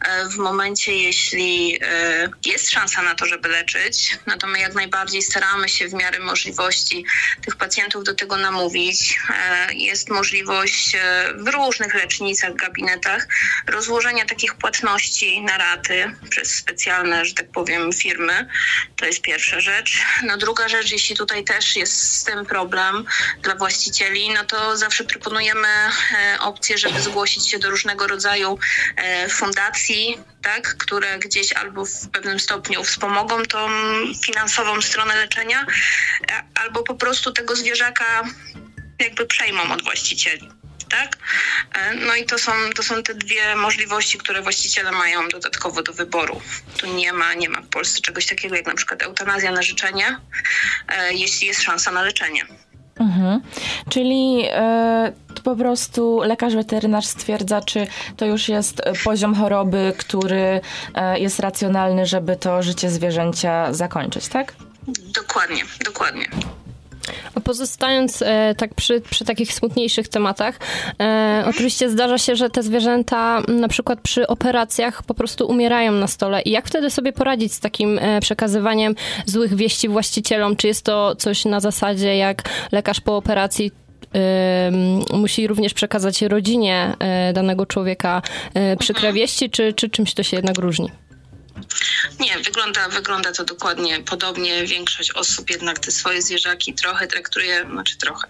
E, 0.00 0.28
w 0.28 0.36
momencie, 0.36 0.96
jeśli 0.96 1.78
e, 1.82 2.28
jest 2.46 2.70
szansa 2.70 3.02
na 3.02 3.14
to, 3.14 3.26
żeby 3.26 3.48
leczyć, 3.48 4.18
no 4.26 4.36
to 4.36 4.46
my 4.46 4.58
jak 4.58 4.74
najbardziej 4.74 5.22
staramy 5.22 5.68
się 5.68 5.88
w 5.88 5.94
miarę 5.94 6.18
możliwości 6.18 7.04
tych 7.44 7.56
pacjentów 7.56 8.04
do 8.04 8.14
tego 8.14 8.36
namówić. 8.36 9.18
E, 9.30 9.74
jest 9.74 10.10
możliwość 10.10 10.94
e, 10.94 11.32
w 11.36 11.48
różnych 11.48 11.94
lecznicach, 11.94 12.54
gabinetach 12.54 13.28
rozłożenia 13.66 14.24
takich 14.24 14.54
płatności 14.54 15.42
na 15.42 15.58
raty 15.58 16.16
przez 16.30 16.54
specjalne, 16.54 17.24
że 17.24 17.34
tak 17.34 17.48
powiem, 17.52 17.92
firmy. 17.92 18.48
To 18.96 19.06
jest 19.06 19.22
pierwsza 19.54 19.72
rzecz. 19.72 20.02
No 20.22 20.36
druga 20.36 20.68
rzecz, 20.68 20.92
jeśli 20.92 21.16
tutaj 21.16 21.44
też 21.44 21.76
jest 21.76 22.12
z 22.12 22.24
tym 22.24 22.46
problem 22.46 23.04
dla 23.42 23.54
właścicieli, 23.54 24.30
no 24.30 24.44
to 24.44 24.76
zawsze 24.76 25.04
proponujemy 25.04 25.68
e, 25.68 26.40
opcję, 26.40 26.78
żeby 26.78 27.00
zgłosić 27.00 27.48
się 27.48 27.58
do 27.58 27.70
różnego 27.70 28.06
rodzaju 28.06 28.58
fundacji, 29.28 30.18
tak, 30.42 30.76
które 30.76 31.18
gdzieś 31.18 31.52
albo 31.52 31.84
w 31.86 32.08
pewnym 32.12 32.40
stopniu 32.40 32.84
wspomogą 32.84 33.42
tą 33.42 33.68
finansową 34.24 34.82
stronę 34.82 35.16
leczenia, 35.16 35.66
albo 36.54 36.82
po 36.82 36.94
prostu 36.94 37.32
tego 37.32 37.56
zwierzaka 37.56 38.22
jakby 38.98 39.26
przejmą 39.26 39.72
od 39.72 39.82
właścicieli 39.82 40.63
tak? 40.90 41.16
E, 41.74 41.94
no 41.94 42.14
i 42.14 42.24
to 42.24 42.38
są, 42.38 42.52
to 42.76 42.82
są 42.82 43.02
te 43.02 43.14
dwie 43.14 43.56
możliwości, 43.56 44.18
które 44.18 44.42
właściciele 44.42 44.92
mają 44.92 45.28
dodatkowo 45.28 45.82
do 45.82 45.92
wyboru. 45.92 46.40
Tu 46.76 46.86
nie 46.86 47.12
ma, 47.12 47.34
nie 47.34 47.48
ma 47.48 47.60
w 47.60 47.68
Polsce 47.68 48.00
czegoś 48.00 48.26
takiego 48.26 48.56
jak 48.56 48.66
na 48.66 48.74
przykład 48.74 49.02
eutanazja 49.02 49.52
na 49.52 49.62
życzenie, 49.62 50.16
e, 50.88 51.14
jeśli 51.14 51.46
jest 51.46 51.62
szansa 51.62 51.90
na 51.90 52.02
leczenie. 52.02 52.46
Mhm. 53.00 53.40
Czyli 53.90 54.44
e, 54.50 55.12
po 55.44 55.56
prostu 55.56 56.20
lekarz 56.24 56.54
weterynarz 56.54 57.06
stwierdza, 57.06 57.60
czy 57.60 57.86
to 58.16 58.24
już 58.26 58.48
jest 58.48 58.82
poziom 59.04 59.34
choroby, 59.34 59.92
który 59.98 60.60
e, 60.94 61.18
jest 61.18 61.40
racjonalny, 61.40 62.06
żeby 62.06 62.36
to 62.36 62.62
życie 62.62 62.90
zwierzęcia 62.90 63.72
zakończyć, 63.72 64.28
tak? 64.28 64.54
Dokładnie, 65.14 65.64
dokładnie. 65.84 66.28
Pozostając 67.44 68.22
e, 68.22 68.54
tak 68.58 68.74
przy, 68.74 69.00
przy 69.00 69.24
takich 69.24 69.52
smutniejszych 69.52 70.08
tematach, 70.08 70.58
e, 71.00 71.44
oczywiście 71.48 71.90
zdarza 71.90 72.18
się, 72.18 72.36
że 72.36 72.50
te 72.50 72.62
zwierzęta 72.62 73.42
na 73.48 73.68
przykład 73.68 74.00
przy 74.00 74.26
operacjach 74.26 75.02
po 75.02 75.14
prostu 75.14 75.46
umierają 75.46 75.92
na 75.92 76.06
stole. 76.06 76.42
I 76.42 76.50
jak 76.50 76.66
wtedy 76.66 76.90
sobie 76.90 77.12
poradzić 77.12 77.52
z 77.52 77.60
takim 77.60 77.98
e, 77.98 78.20
przekazywaniem 78.20 78.94
złych 79.26 79.54
wieści 79.54 79.88
właścicielom? 79.88 80.56
Czy 80.56 80.66
jest 80.66 80.84
to 80.84 81.16
coś 81.16 81.44
na 81.44 81.60
zasadzie, 81.60 82.16
jak 82.16 82.42
lekarz 82.72 83.00
po 83.00 83.16
operacji 83.16 83.70
musi 85.12 85.46
również 85.46 85.74
przekazać 85.74 86.22
rodzinie 86.22 86.96
e, 86.98 87.32
danego 87.32 87.66
człowieka 87.66 88.22
e, 88.54 88.76
przykre 88.76 89.08
mhm. 89.08 89.14
wieści, 89.14 89.50
czy, 89.50 89.72
czy 89.72 89.90
czymś 89.90 90.14
to 90.14 90.22
się 90.22 90.36
jednak 90.36 90.58
różni? 90.58 90.90
Nie, 92.20 92.38
wygląda, 92.38 92.88
wygląda 92.88 93.32
to 93.32 93.44
dokładnie 93.44 94.00
podobnie. 94.00 94.66
Większość 94.66 95.10
osób 95.10 95.50
jednak 95.50 95.78
te 95.78 95.90
swoje 95.90 96.22
zwierzaki 96.22 96.74
trochę 96.74 97.06
traktuje, 97.06 97.66
znaczy 97.72 97.96
trochę, 97.96 98.26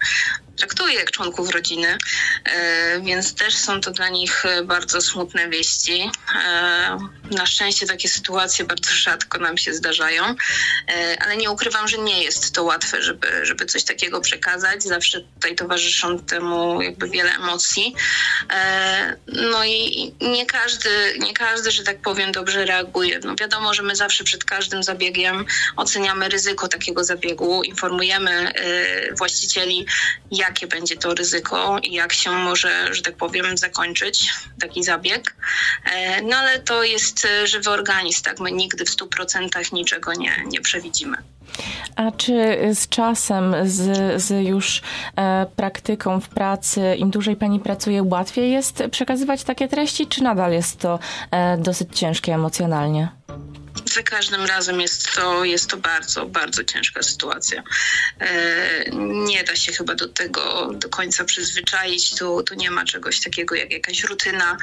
traktuje 0.57 0.95
jak 0.95 1.11
członków 1.11 1.49
rodziny, 1.49 1.97
e, 2.45 3.01
więc 3.01 3.35
też 3.35 3.57
są 3.57 3.81
to 3.81 3.91
dla 3.91 4.09
nich 4.09 4.45
e, 4.45 4.63
bardzo 4.63 5.01
smutne 5.01 5.49
wieści. 5.49 6.11
E, 6.45 6.97
na 7.31 7.45
szczęście 7.45 7.87
takie 7.87 8.09
sytuacje 8.09 8.65
bardzo 8.65 8.91
rzadko 8.91 9.39
nam 9.39 9.57
się 9.57 9.73
zdarzają, 9.73 10.35
ale 11.19 11.37
nie 11.37 11.51
ukrywam, 11.51 11.87
że 11.87 11.97
nie 11.97 12.23
jest 12.23 12.53
to 12.53 12.63
łatwe, 12.63 13.01
żeby, 13.01 13.45
żeby 13.45 13.65
coś 13.65 13.83
takiego 13.83 14.21
przekazać. 14.21 14.83
Zawsze 14.83 15.21
tutaj 15.21 15.55
towarzyszą 15.55 16.19
temu 16.19 16.81
jakby 16.81 17.09
wiele 17.09 17.31
emocji. 17.35 17.95
No 19.27 19.65
i 19.65 20.13
nie 20.21 20.45
każdy, 20.45 20.89
nie 21.19 21.33
każdy, 21.33 21.71
że 21.71 21.83
tak 21.83 22.01
powiem, 22.01 22.31
dobrze 22.31 22.65
reaguje. 22.65 23.19
No 23.23 23.35
wiadomo, 23.35 23.73
że 23.73 23.83
my 23.83 23.95
zawsze 23.95 24.23
przed 24.23 24.43
każdym 24.43 24.83
zabiegiem 24.83 25.45
oceniamy 25.75 26.29
ryzyko 26.29 26.67
takiego 26.67 27.03
zabiegu, 27.03 27.63
informujemy 27.63 28.51
właścicieli, 29.17 29.85
jak 30.31 30.44
jakie 30.47 30.67
będzie 30.67 30.97
to 30.97 31.13
ryzyko 31.13 31.79
i 31.83 31.93
jak 31.93 32.13
się 32.13 32.31
może, 32.31 32.93
że 32.93 33.01
tak 33.01 33.15
powiem, 33.15 33.57
zakończyć 33.57 34.29
taki 34.61 34.83
zabieg. 34.83 35.35
E, 35.85 36.21
no 36.21 36.37
ale 36.37 36.59
to 36.59 36.83
jest 36.83 37.25
e, 37.25 37.47
żywy 37.47 37.69
organizm, 37.69 38.23
tak? 38.23 38.39
My 38.39 38.51
nigdy 38.51 38.85
w 38.85 38.89
100% 38.89 39.73
niczego 39.73 40.13
nie, 40.13 40.43
nie 40.47 40.61
przewidzimy. 40.61 41.17
A 41.95 42.11
czy 42.11 42.59
z 42.73 42.89
czasem, 42.89 43.55
z, 43.63 44.21
z 44.23 44.47
już 44.47 44.81
e, 45.15 45.45
praktyką 45.55 46.21
w 46.21 46.29
pracy, 46.29 46.95
im 46.97 47.11
dłużej 47.11 47.35
pani 47.35 47.59
pracuje, 47.59 48.03
łatwiej 48.03 48.51
jest 48.51 48.83
przekazywać 48.91 49.43
takie 49.43 49.67
treści, 49.67 50.07
czy 50.07 50.23
nadal 50.23 50.51
jest 50.51 50.79
to 50.79 50.99
e, 51.31 51.57
dosyć 51.57 51.99
ciężkie 51.99 52.33
emocjonalnie? 52.33 53.09
Za 53.85 54.03
każdym 54.03 54.45
razem 54.45 54.81
jest 54.81 55.13
to, 55.13 55.45
jest 55.45 55.69
to 55.69 55.77
bardzo, 55.77 56.25
bardzo 56.25 56.63
ciężka 56.63 57.03
sytuacja. 57.03 57.63
E, 58.19 58.85
nie 59.25 59.43
da 59.43 59.55
się 59.55 59.73
chyba 59.73 59.95
do 59.95 60.07
tego 60.07 60.71
do 60.73 60.89
końca 60.89 61.23
przyzwyczaić. 61.23 62.15
Tu, 62.15 62.43
tu 62.43 62.55
nie 62.55 62.71
ma 62.71 62.85
czegoś 62.85 63.19
takiego 63.19 63.55
jak 63.55 63.71
jakaś 63.71 64.03
rutyna, 64.03 64.57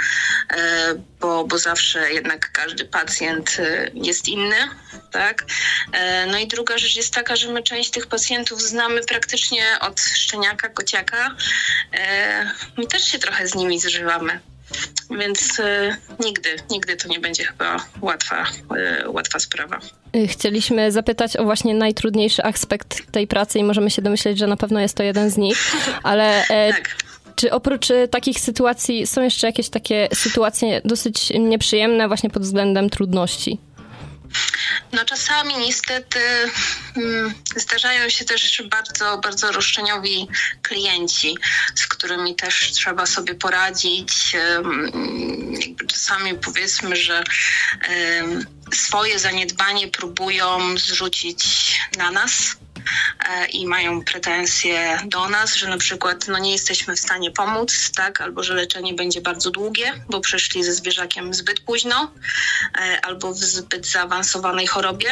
e, 0.51 0.95
bo, 1.21 1.45
bo 1.45 1.59
zawsze 1.59 2.13
jednak 2.13 2.53
każdy 2.53 2.85
pacjent 2.85 3.57
e, 3.59 3.91
jest 3.95 4.29
inny. 4.29 4.57
Tak? 5.13 5.45
No 6.27 6.39
i 6.39 6.47
druga 6.47 6.79
rzecz 6.79 6.97
jest 6.97 7.15
taka, 7.15 7.37
że 7.37 7.53
my 7.53 7.63
część 7.63 7.91
tych 7.91 8.07
pacjentów 8.07 8.63
znamy 8.63 9.01
praktycznie 9.05 9.79
od 9.81 10.01
szczeniaka, 10.01 10.69
kociaka. 10.69 11.37
My 12.79 12.87
też 12.87 13.05
się 13.05 13.19
trochę 13.19 13.49
z 13.49 13.55
nimi 13.55 13.81
zżywamy. 13.81 14.41
Więc 15.11 15.59
y, 15.59 15.97
nigdy, 16.25 16.49
nigdy 16.71 16.97
to 16.97 17.09
nie 17.09 17.21
będzie 17.21 17.45
chyba 17.45 17.77
łatwa, 18.01 18.45
y, 19.05 19.11
łatwa 19.11 19.39
sprawa. 19.39 19.79
Y, 20.17 20.29
chcieliśmy 20.29 20.93
zapytać 20.93 21.37
o 21.37 21.45
właśnie 21.45 21.75
najtrudniejszy 21.75 22.45
aspekt 22.45 23.13
tej 23.13 23.27
pracy 23.27 23.59
i 23.59 23.65
możemy 23.65 23.91
się 23.91 24.03
domyśleć, 24.03 24.39
że 24.39 24.47
na 24.47 24.57
pewno 24.57 24.81
jest 24.81 24.97
to 24.97 25.03
jeden 25.03 25.31
z 25.31 25.37
nich, 25.37 25.73
ale 26.03 26.47
e, 26.49 26.73
tak. 26.73 26.97
Czy 27.37 27.51
oprócz 27.51 27.89
takich 28.11 28.41
sytuacji 28.41 29.07
są 29.07 29.23
jeszcze 29.23 29.47
jakieś 29.47 29.69
takie 29.69 30.09
sytuacje 30.15 30.81
dosyć 30.85 31.33
nieprzyjemne 31.39 32.09
właśnie 32.09 32.31
pod 32.31 32.43
względem 32.43 32.91
trudności? 32.91 33.59
No 34.93 35.05
czasami 35.05 35.55
niestety 35.59 36.21
mm, 36.97 37.35
zdarzają 37.57 38.09
się 38.09 38.25
też 38.25 38.63
bardzo, 38.71 39.19
bardzo 39.19 39.53
roszczeniowi 39.53 40.29
klienci, 40.63 41.39
z 41.75 41.87
którymi 41.87 42.35
też 42.37 42.73
trzeba 42.73 43.07
sobie 43.07 43.35
poradzić. 43.35 44.37
Czasami 45.89 46.35
powiedzmy, 46.35 46.97
że 46.97 47.25
swoje 48.73 49.19
zaniedbanie 49.19 49.89
próbują 49.89 50.79
zrzucić 50.79 51.45
na 51.97 52.11
nas 52.11 52.57
i 53.53 53.67
mają 53.67 54.05
pretensje 54.05 54.99
do 55.07 55.29
nas, 55.29 55.55
że 55.55 55.69
na 55.69 55.79
przykład 55.79 56.29
no, 56.29 56.39
nie 56.39 56.53
jesteśmy 56.53 56.97
w 56.97 57.01
stanie 57.01 57.31
pomóc, 57.31 57.91
tak, 57.97 58.21
albo 58.21 58.43
że 58.43 58.55
leczenie 58.55 58.95
będzie 58.95 59.21
bardzo 59.21 59.51
długie, 59.51 59.93
bo 60.09 60.21
przeszli 60.21 60.65
ze 60.65 60.75
zwierzakiem 60.75 61.35
zbyt 61.35 61.61
późno, 61.61 62.13
e, 62.79 63.01
albo 63.01 63.35
w 63.35 63.39
zbyt 63.39 63.87
zaawansowanej 63.87 64.67
chorobie. 64.67 65.09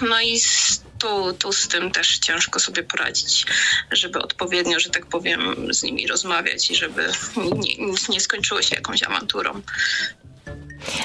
No 0.00 0.20
i 0.20 0.40
tu, 0.98 1.32
tu 1.32 1.52
z 1.52 1.68
tym 1.68 1.90
też 1.90 2.18
ciężko 2.18 2.60
sobie 2.60 2.82
poradzić, 2.82 3.46
żeby 3.90 4.18
odpowiednio, 4.18 4.80
że 4.80 4.90
tak 4.90 5.06
powiem, 5.06 5.74
z 5.74 5.82
nimi 5.82 6.06
rozmawiać 6.06 6.70
i 6.70 6.76
żeby 6.76 7.12
nie, 7.36 7.94
nie 8.08 8.20
skończyło 8.20 8.62
się 8.62 8.74
jakąś 8.74 9.02
awanturą. 9.02 9.62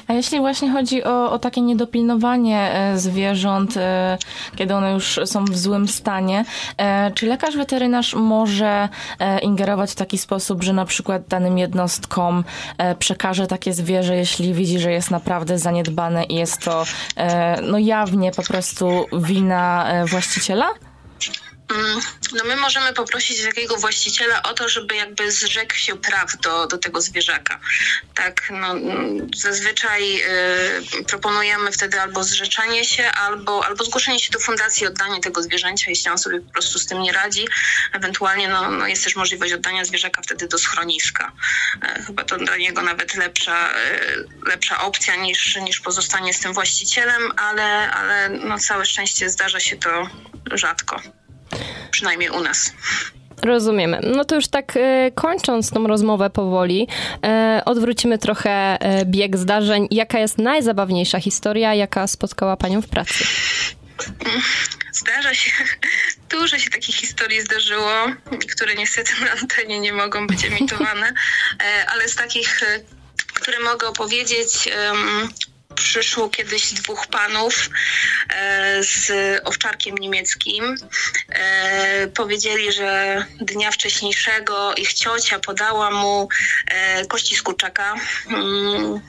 A 0.07 0.13
jeśli 0.13 0.39
właśnie 0.39 0.71
chodzi 0.71 1.03
o, 1.03 1.31
o 1.31 1.39
takie 1.39 1.61
niedopilnowanie 1.61 2.71
e, 2.73 2.97
zwierząt, 2.97 3.77
e, 3.77 4.17
kiedy 4.55 4.75
one 4.75 4.91
już 4.91 5.19
są 5.25 5.45
w 5.45 5.57
złym 5.57 5.87
stanie, 5.87 6.45
e, 6.77 7.11
czy 7.11 7.25
lekarz 7.25 7.57
weterynarz 7.57 8.15
może 8.15 8.89
ingerować 9.41 9.91
w 9.91 9.95
taki 9.95 10.17
sposób, 10.17 10.63
że 10.63 10.73
na 10.73 10.85
przykład 10.85 11.27
danym 11.27 11.57
jednostkom 11.57 12.43
przekaże 12.99 13.47
takie 13.47 13.73
zwierzę, 13.73 14.15
jeśli 14.15 14.53
widzi, 14.53 14.79
że 14.79 14.91
jest 14.91 15.11
naprawdę 15.11 15.59
zaniedbane 15.59 16.23
i 16.23 16.35
jest 16.35 16.61
to 16.61 16.83
no 17.61 17.77
jawnie 17.77 18.31
po 18.31 18.43
prostu 18.43 19.05
wina 19.13 19.85
właściciela? 20.05 20.69
Mm, 21.69 21.99
no 22.33 22.43
my 22.43 22.55
możemy 22.55 22.93
poprosić 22.93 23.43
takiego 23.43 23.77
właściciela 23.77 24.43
o 24.43 24.53
to, 24.53 24.69
żeby 24.69 24.95
jakby 24.95 25.31
zrzekł 25.31 25.75
się 25.75 25.97
praw 25.97 26.37
do, 26.37 26.67
do 26.67 26.77
tego 26.77 27.01
zwierzaka. 27.01 27.59
Tak, 28.15 28.51
no, 28.51 28.71
mm, 28.71 29.27
zazwyczaj 29.35 30.21
y, 30.21 31.03
proponujemy 31.07 31.71
wtedy 31.71 32.01
albo 32.01 32.23
zrzeczenie 32.23 32.85
się, 32.85 33.11
albo, 33.11 33.65
albo 33.65 33.83
zgłoszenie 33.83 34.19
się 34.19 34.31
do 34.31 34.39
fundacji, 34.39 34.87
oddanie 34.87 35.21
tego 35.21 35.43
zwierzęcia, 35.43 35.89
jeśli 35.89 36.11
on 36.11 36.17
sobie 36.17 36.39
po 36.39 36.51
prostu 36.51 36.79
z 36.79 36.85
tym 36.85 37.01
nie 37.01 37.11
radzi. 37.11 37.47
Ewentualnie 37.93 38.47
no, 38.47 38.71
no 38.71 38.87
jest 38.87 39.03
też 39.03 39.15
możliwość 39.15 39.53
oddania 39.53 39.85
zwierzaka 39.85 40.21
wtedy 40.21 40.47
do 40.47 40.57
schroniska. 40.57 41.31
E, 41.81 42.03
chyba 42.03 42.23
to 42.23 42.37
dla 42.37 42.57
niego 42.57 42.81
nawet 42.81 43.15
lepsza, 43.15 43.73
e, 43.73 43.99
lepsza 44.45 44.81
opcja 44.81 45.15
niż, 45.15 45.55
niż 45.55 45.79
pozostanie 45.79 46.33
z 46.33 46.39
tym 46.39 46.53
właścicielem, 46.53 47.31
ale, 47.37 47.91
ale 47.91 48.29
no, 48.29 48.59
całe 48.59 48.85
szczęście 48.85 49.29
zdarza 49.29 49.59
się 49.59 49.77
to 49.77 50.09
rzadko 50.51 51.22
przynajmniej 51.93 52.29
u 52.29 52.39
nas. 52.39 52.73
Rozumiemy. 53.41 53.99
No 54.15 54.25
to 54.25 54.35
już 54.35 54.47
tak 54.47 54.77
e, 54.77 55.11
kończąc 55.15 55.69
tą 55.69 55.87
rozmowę 55.87 56.29
powoli, 56.29 56.87
e, 57.23 57.61
odwrócimy 57.65 58.17
trochę 58.17 58.51
e, 58.79 59.05
bieg 59.05 59.37
zdarzeń. 59.37 59.87
Jaka 59.91 60.19
jest 60.19 60.37
najzabawniejsza 60.37 61.19
historia, 61.19 61.73
jaka 61.73 62.07
spotkała 62.07 62.57
Panią 62.57 62.81
w 62.81 62.87
pracy? 62.87 63.25
Zdarza 64.91 65.33
się, 65.33 65.51
dużo 66.39 66.59
się 66.59 66.69
takich 66.69 66.95
historii 66.95 67.41
zdarzyło, 67.41 67.91
które 68.51 68.75
niestety 68.75 69.11
na 69.21 69.31
antenie 69.31 69.79
nie 69.79 69.93
mogą 69.93 70.27
być 70.27 70.45
emitowane, 70.45 71.13
ale 71.93 72.09
z 72.09 72.15
takich, 72.15 72.61
które 73.33 73.59
mogę 73.59 73.87
opowiedzieć, 73.87 74.69
przyszło 75.75 76.29
kiedyś 76.29 76.73
dwóch 76.73 77.07
panów 77.07 77.69
e, 78.29 78.83
z 78.83 79.11
owczarkiem 79.43 79.97
niemieckim. 79.97 80.75
E, 81.29 82.07
powiedzieli, 82.07 82.71
że 82.71 83.25
dnia 83.41 83.71
wcześniejszego 83.71 84.73
ich 84.75 84.93
ciocia 84.93 85.39
podała 85.39 85.91
mu 85.91 86.29
e, 86.67 87.05
kości 87.05 87.35
z 87.35 87.41
kurczaka. 87.41 87.95
Mm. 88.27 88.99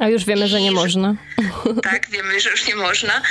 A 0.00 0.08
już 0.08 0.24
wiemy, 0.24 0.48
że 0.48 0.60
nie 0.60 0.72
można. 0.72 1.14
Tak, 1.82 2.10
wiemy, 2.10 2.40
że 2.40 2.50
już 2.50 2.66
nie 2.66 2.76
można. 2.76 3.22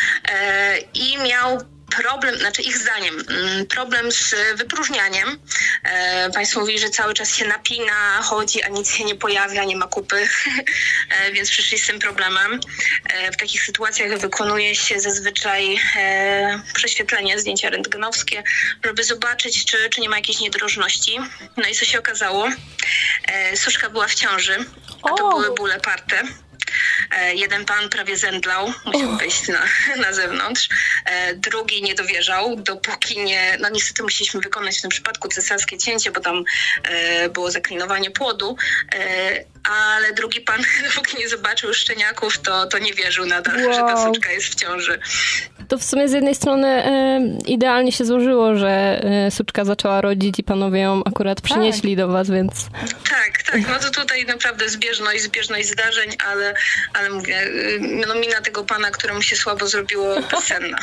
I 0.93 1.17
miał 1.17 1.60
problem, 1.96 2.40
znaczy 2.40 2.62
ich 2.62 2.78
zdaniem, 2.78 3.16
mm, 3.30 3.66
problem 3.66 4.12
z 4.12 4.36
wypróżnianiem. 4.56 5.40
E, 5.84 6.30
państwo 6.32 6.60
mówili, 6.60 6.80
że 6.80 6.90
cały 6.90 7.14
czas 7.14 7.36
się 7.36 7.48
napina, 7.48 8.22
chodzi, 8.22 8.64
a 8.64 8.68
nic 8.68 8.92
się 8.92 9.04
nie 9.04 9.16
pojawia, 9.16 9.64
nie 9.64 9.76
ma 9.76 9.88
kupy, 9.88 10.28
e, 11.10 11.32
więc 11.32 11.50
przyszli 11.50 11.80
z 11.80 11.88
tym 11.88 12.00
problemem. 12.00 12.60
E, 13.10 13.32
w 13.32 13.38
takich 13.38 13.64
sytuacjach 13.64 14.20
wykonuje 14.20 14.76
się 14.76 15.00
zazwyczaj 15.00 15.80
prześwietlenie, 16.74 17.40
zdjęcia 17.40 17.70
rentgenowskie, 17.70 18.44
żeby 18.84 19.04
zobaczyć, 19.04 19.66
czy, 19.66 19.90
czy 19.90 20.02
nie 20.02 20.10
ma 20.10 20.16
jakiejś 20.16 20.40
niedrożności. 20.40 21.20
No 21.58 21.70
i 21.70 21.76
co 21.76 21.86
się 21.86 22.00
okazało? 22.00 22.48
Suszka 23.56 23.90
była 23.90 24.08
w 24.08 24.16
ciąży, 24.16 24.66
a 25.04 25.10
to 25.10 25.30
były 25.30 25.56
bóle 25.56 25.80
parte. 25.80 26.24
E, 27.12 27.36
jeden 27.36 27.66
pan 27.66 27.90
prawie 27.90 28.18
zemdlał, 28.18 28.74
musiał 28.86 29.18
wyjść 29.18 29.48
na, 29.48 29.66
na 30.02 30.14
zewnątrz. 30.14 30.70
E, 31.06 31.36
drugi 31.36 31.82
nie 31.84 31.96
dowierzał, 31.96 32.56
dopóki 32.56 33.20
nie. 33.24 33.58
No 33.60 33.70
niestety 33.70 34.04
musieliśmy 34.04 34.42
wykonać 34.42 34.78
w 34.78 34.82
tym 34.82 34.90
przypadku 34.90 35.28
cesarskie 35.28 35.78
cięcie, 35.78 36.12
bo 36.12 36.20
tam 36.20 36.44
e, 36.84 37.30
było 37.30 37.52
zaklinowanie 37.52 38.12
płodu 38.12 38.58
ale 39.69 40.13
drugi 40.13 40.41
pan, 40.41 40.62
dopóki 40.95 41.17
nie 41.17 41.30
zobaczył 41.30 41.73
szczeniaków, 41.73 42.38
to, 42.38 42.65
to 42.65 42.80
nie 42.80 42.93
wierzył 42.93 43.26
nadal, 43.26 43.63
wow. 43.63 43.73
że 43.73 43.80
ta 43.80 44.06
suczka 44.06 44.32
jest 44.32 44.47
w 44.47 44.56
ciąży. 44.56 44.99
To 45.67 45.78
w 45.78 45.84
sumie 45.84 46.10
z 46.10 46.12
jednej 46.12 46.36
strony 46.36 46.84
idealnie 47.45 47.91
się 47.91 48.06
złożyło, 48.06 48.56
że 48.56 49.02
e, 49.04 49.32
suczka 49.32 49.65
zaczęła 49.65 50.02
rodzić 50.02 50.39
i 50.39 50.43
panowie 50.43 50.80
ją 50.80 51.04
akurat 51.06 51.41
tak. 51.41 51.52
przynieśli 51.52 51.95
do 51.95 52.08
was, 52.08 52.30
więc... 52.30 52.67
Tak, 53.10 53.43
tak. 53.43 53.62
No 53.67 53.80
to 53.80 54.02
tutaj 54.02 54.26
naprawdę 54.26 54.69
zbieżność, 54.69 55.23
zbieżność 55.23 55.69
zdarzeń, 55.69 56.10
ale, 56.32 56.54
ale 56.93 57.10
mówię, 57.10 57.43
y, 57.43 57.80
no 58.08 58.15
mina 58.15 58.41
tego 58.41 58.63
pana, 58.63 58.91
któremu 58.91 59.21
się 59.21 59.36
słabo 59.36 59.67
zrobiło, 59.67 60.15
bezsenna. 60.32 60.78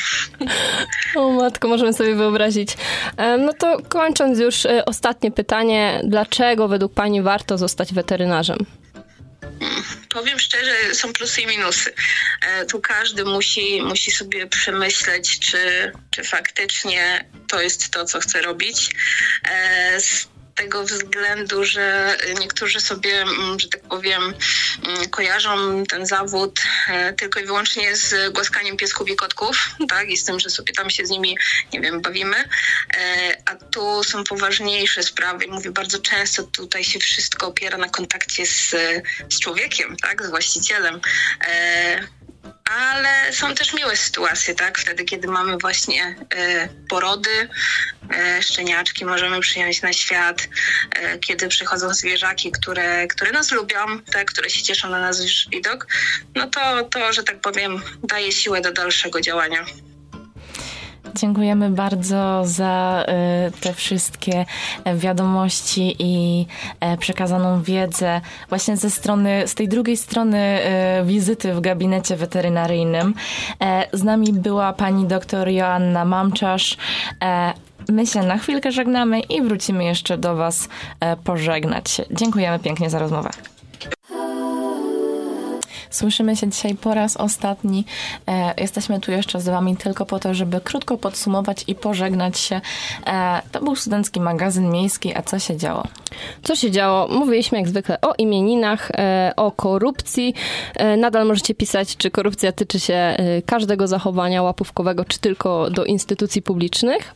o 1.16 1.30
matko, 1.30 1.68
możemy 1.68 1.92
sobie 1.92 2.14
wyobrazić. 2.14 2.76
No 3.38 3.52
to 3.52 3.78
kończąc 3.88 4.38
już 4.38 4.66
e, 4.66 4.84
ostatnie 4.84 5.30
pytanie. 5.30 6.00
Dlaczego 6.04 6.68
według 6.68 6.94
pani 6.94 7.22
warto 7.22 7.58
zostać 7.58 7.94
weterynarzem? 7.94 8.66
Powiem 10.08 10.38
szczerze, 10.38 10.94
są 10.94 11.12
plusy 11.12 11.40
i 11.40 11.46
minusy. 11.46 11.94
E, 12.40 12.66
tu 12.66 12.80
każdy 12.80 13.24
musi, 13.24 13.82
musi 13.82 14.10
sobie 14.10 14.46
przemyśleć, 14.46 15.38
czy, 15.38 15.92
czy 16.10 16.24
faktycznie 16.24 17.24
to 17.48 17.60
jest 17.60 17.90
to, 17.90 18.04
co 18.04 18.20
chce 18.20 18.42
robić. 18.42 18.90
E, 19.48 19.98
tego 20.54 20.84
względu, 20.84 21.64
że 21.64 22.16
niektórzy 22.40 22.80
sobie, 22.80 23.22
mm, 23.22 23.60
że 23.60 23.68
tak 23.68 23.80
powiem, 23.80 24.22
mm, 24.22 24.34
kojarzą 25.10 25.84
ten 25.84 26.06
zawód 26.06 26.60
e, 26.88 27.12
tylko 27.12 27.40
i 27.40 27.46
wyłącznie 27.46 27.96
z 27.96 28.32
głaskaniem 28.32 28.76
piesków 28.76 29.08
i 29.08 29.16
kotków, 29.16 29.70
tak, 29.88 30.08
i 30.08 30.16
z 30.16 30.24
tym, 30.24 30.40
że 30.40 30.50
sobie 30.50 30.72
tam 30.72 30.90
się 30.90 31.06
z 31.06 31.10
nimi, 31.10 31.38
nie 31.72 31.80
wiem, 31.80 32.00
bawimy, 32.00 32.36
e, 32.36 33.36
a 33.44 33.54
tu 33.54 34.04
są 34.04 34.24
poważniejsze 34.24 35.02
sprawy. 35.02 35.46
Mówię, 35.46 35.70
bardzo 35.70 35.98
często 35.98 36.42
tutaj 36.42 36.84
się 36.84 36.98
wszystko 36.98 37.46
opiera 37.46 37.78
na 37.78 37.88
kontakcie 37.88 38.46
z, 38.46 38.70
z 39.28 39.40
człowiekiem, 39.40 39.96
tak, 39.96 40.26
z 40.26 40.30
właścicielem. 40.30 41.00
E, 41.48 42.19
ale 42.64 43.32
są 43.32 43.54
też 43.54 43.74
miłe 43.74 43.96
sytuacje, 43.96 44.54
tak? 44.54 44.78
Wtedy, 44.78 45.04
kiedy 45.04 45.28
mamy 45.28 45.58
właśnie 45.58 46.16
e, 46.34 46.68
porody, 46.88 47.48
e, 48.10 48.42
szczeniaczki 48.42 49.04
możemy 49.04 49.40
przyjąć 49.40 49.82
na 49.82 49.92
świat, 49.92 50.48
e, 50.96 51.18
kiedy 51.18 51.48
przychodzą 51.48 51.94
zwierzaki, 51.94 52.52
które, 52.52 53.06
które 53.06 53.32
nas 53.32 53.52
lubią, 53.52 53.78
tak? 54.12 54.30
które 54.30 54.50
się 54.50 54.62
cieszą 54.62 54.90
na 54.90 55.00
nasz 55.00 55.48
widok, 55.50 55.86
no 56.34 56.46
to, 56.46 56.84
to, 56.84 57.12
że 57.12 57.22
tak 57.22 57.40
powiem, 57.40 57.82
daje 58.02 58.32
siłę 58.32 58.60
do 58.60 58.72
dalszego 58.72 59.20
działania. 59.20 59.64
Dziękujemy 61.14 61.70
bardzo 61.70 62.42
za 62.44 63.04
y, 63.48 63.60
te 63.60 63.72
wszystkie 63.72 64.44
wiadomości 64.94 65.96
i 65.98 66.46
e, 66.80 66.96
przekazaną 66.96 67.62
wiedzę 67.62 68.20
właśnie 68.48 68.76
ze 68.76 68.90
strony, 68.90 69.42
z 69.46 69.54
tej 69.54 69.68
drugiej 69.68 69.96
strony 69.96 70.58
y, 71.00 71.04
wizyty 71.04 71.54
w 71.54 71.60
gabinecie 71.60 72.16
weterynaryjnym. 72.16 73.14
E, 73.60 73.86
z 73.92 74.02
nami 74.02 74.32
była 74.32 74.72
pani 74.72 75.06
doktor 75.06 75.48
Joanna 75.48 76.04
Mamczarz. 76.04 76.76
E, 77.22 77.52
my 77.88 78.06
się 78.06 78.22
na 78.22 78.38
chwilkę 78.38 78.72
żegnamy 78.72 79.20
i 79.20 79.42
wrócimy 79.42 79.84
jeszcze 79.84 80.18
do 80.18 80.36
Was 80.36 80.68
pożegnać 81.24 81.90
się. 81.90 82.04
Dziękujemy 82.10 82.58
pięknie 82.58 82.90
za 82.90 82.98
rozmowę. 82.98 83.30
Słyszymy 86.00 86.36
się 86.36 86.48
dzisiaj 86.48 86.74
po 86.74 86.94
raz 86.94 87.16
ostatni. 87.16 87.84
E, 88.26 88.54
jesteśmy 88.58 89.00
tu 89.00 89.10
jeszcze 89.10 89.40
z 89.40 89.44
Wami 89.48 89.76
tylko 89.76 90.06
po 90.06 90.18
to, 90.18 90.34
żeby 90.34 90.60
krótko 90.60 90.98
podsumować 90.98 91.64
i 91.66 91.74
pożegnać 91.74 92.38
się. 92.38 92.60
E, 93.06 93.42
to 93.52 93.60
był 93.60 93.76
studencki 93.76 94.20
magazyn 94.20 94.70
miejski, 94.70 95.16
a 95.16 95.22
co 95.22 95.38
się 95.38 95.56
działo? 95.56 95.84
Co 96.42 96.56
się 96.56 96.70
działo? 96.70 97.08
Mówiliśmy 97.08 97.58
jak 97.58 97.68
zwykle 97.68 98.00
o 98.00 98.14
imieninach, 98.18 98.90
e, 98.90 99.32
o 99.36 99.52
korupcji. 99.52 100.34
E, 100.76 100.96
nadal 100.96 101.26
możecie 101.26 101.54
pisać, 101.54 101.96
czy 101.96 102.10
korupcja 102.10 102.52
tyczy 102.52 102.80
się 102.80 102.94
e, 102.94 103.16
każdego 103.42 103.86
zachowania 103.86 104.42
łapówkowego, 104.42 105.04
czy 105.04 105.18
tylko 105.18 105.70
do 105.70 105.84
instytucji 105.84 106.42
publicznych. 106.42 107.14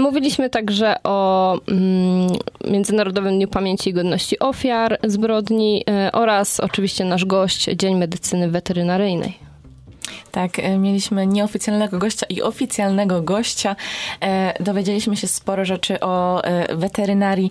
Mówiliśmy 0.00 0.50
także 0.50 0.96
o 1.04 1.54
mm, 1.68 2.30
Międzynarodowym 2.68 3.36
Dniu 3.36 3.48
Pamięci 3.48 3.90
i 3.90 3.92
Godności 3.92 4.38
Ofiar 4.38 4.98
Zbrodni 5.04 5.84
oraz 6.12 6.60
oczywiście 6.60 7.04
nasz 7.04 7.24
gość 7.24 7.64
Dzień 7.64 7.96
Medycyny 7.96 8.50
Weterynaryjnej. 8.50 9.51
Tak, 10.32 10.58
e, 10.58 10.78
mieliśmy 10.78 11.26
nieoficjalnego 11.26 11.98
gościa 11.98 12.26
i 12.28 12.42
oficjalnego 12.42 13.22
gościa. 13.22 13.76
E, 14.20 14.62
dowiedzieliśmy 14.64 15.16
się 15.16 15.26
sporo 15.26 15.64
rzeczy 15.64 16.00
o 16.00 16.44
e, 16.44 16.76
weterynarii. 16.76 17.50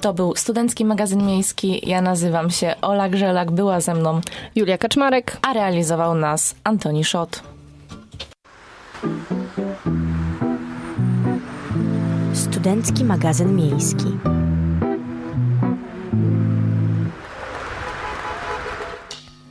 To 0.00 0.12
był 0.12 0.36
Studencki 0.36 0.84
Magazyn 0.84 1.26
Miejski. 1.26 1.88
Ja 1.88 2.02
nazywam 2.02 2.50
się 2.50 2.74
Ola 2.82 3.08
Grzelak, 3.08 3.50
była 3.50 3.80
ze 3.80 3.94
mną 3.94 4.20
Julia 4.56 4.78
Kaczmarek, 4.78 5.36
a 5.42 5.52
realizował 5.52 6.14
nas 6.14 6.54
Antoni 6.64 7.04
Szot. 7.04 7.42
Studencki 12.34 13.04
Magazyn 13.04 13.56
Miejski. 13.56 14.06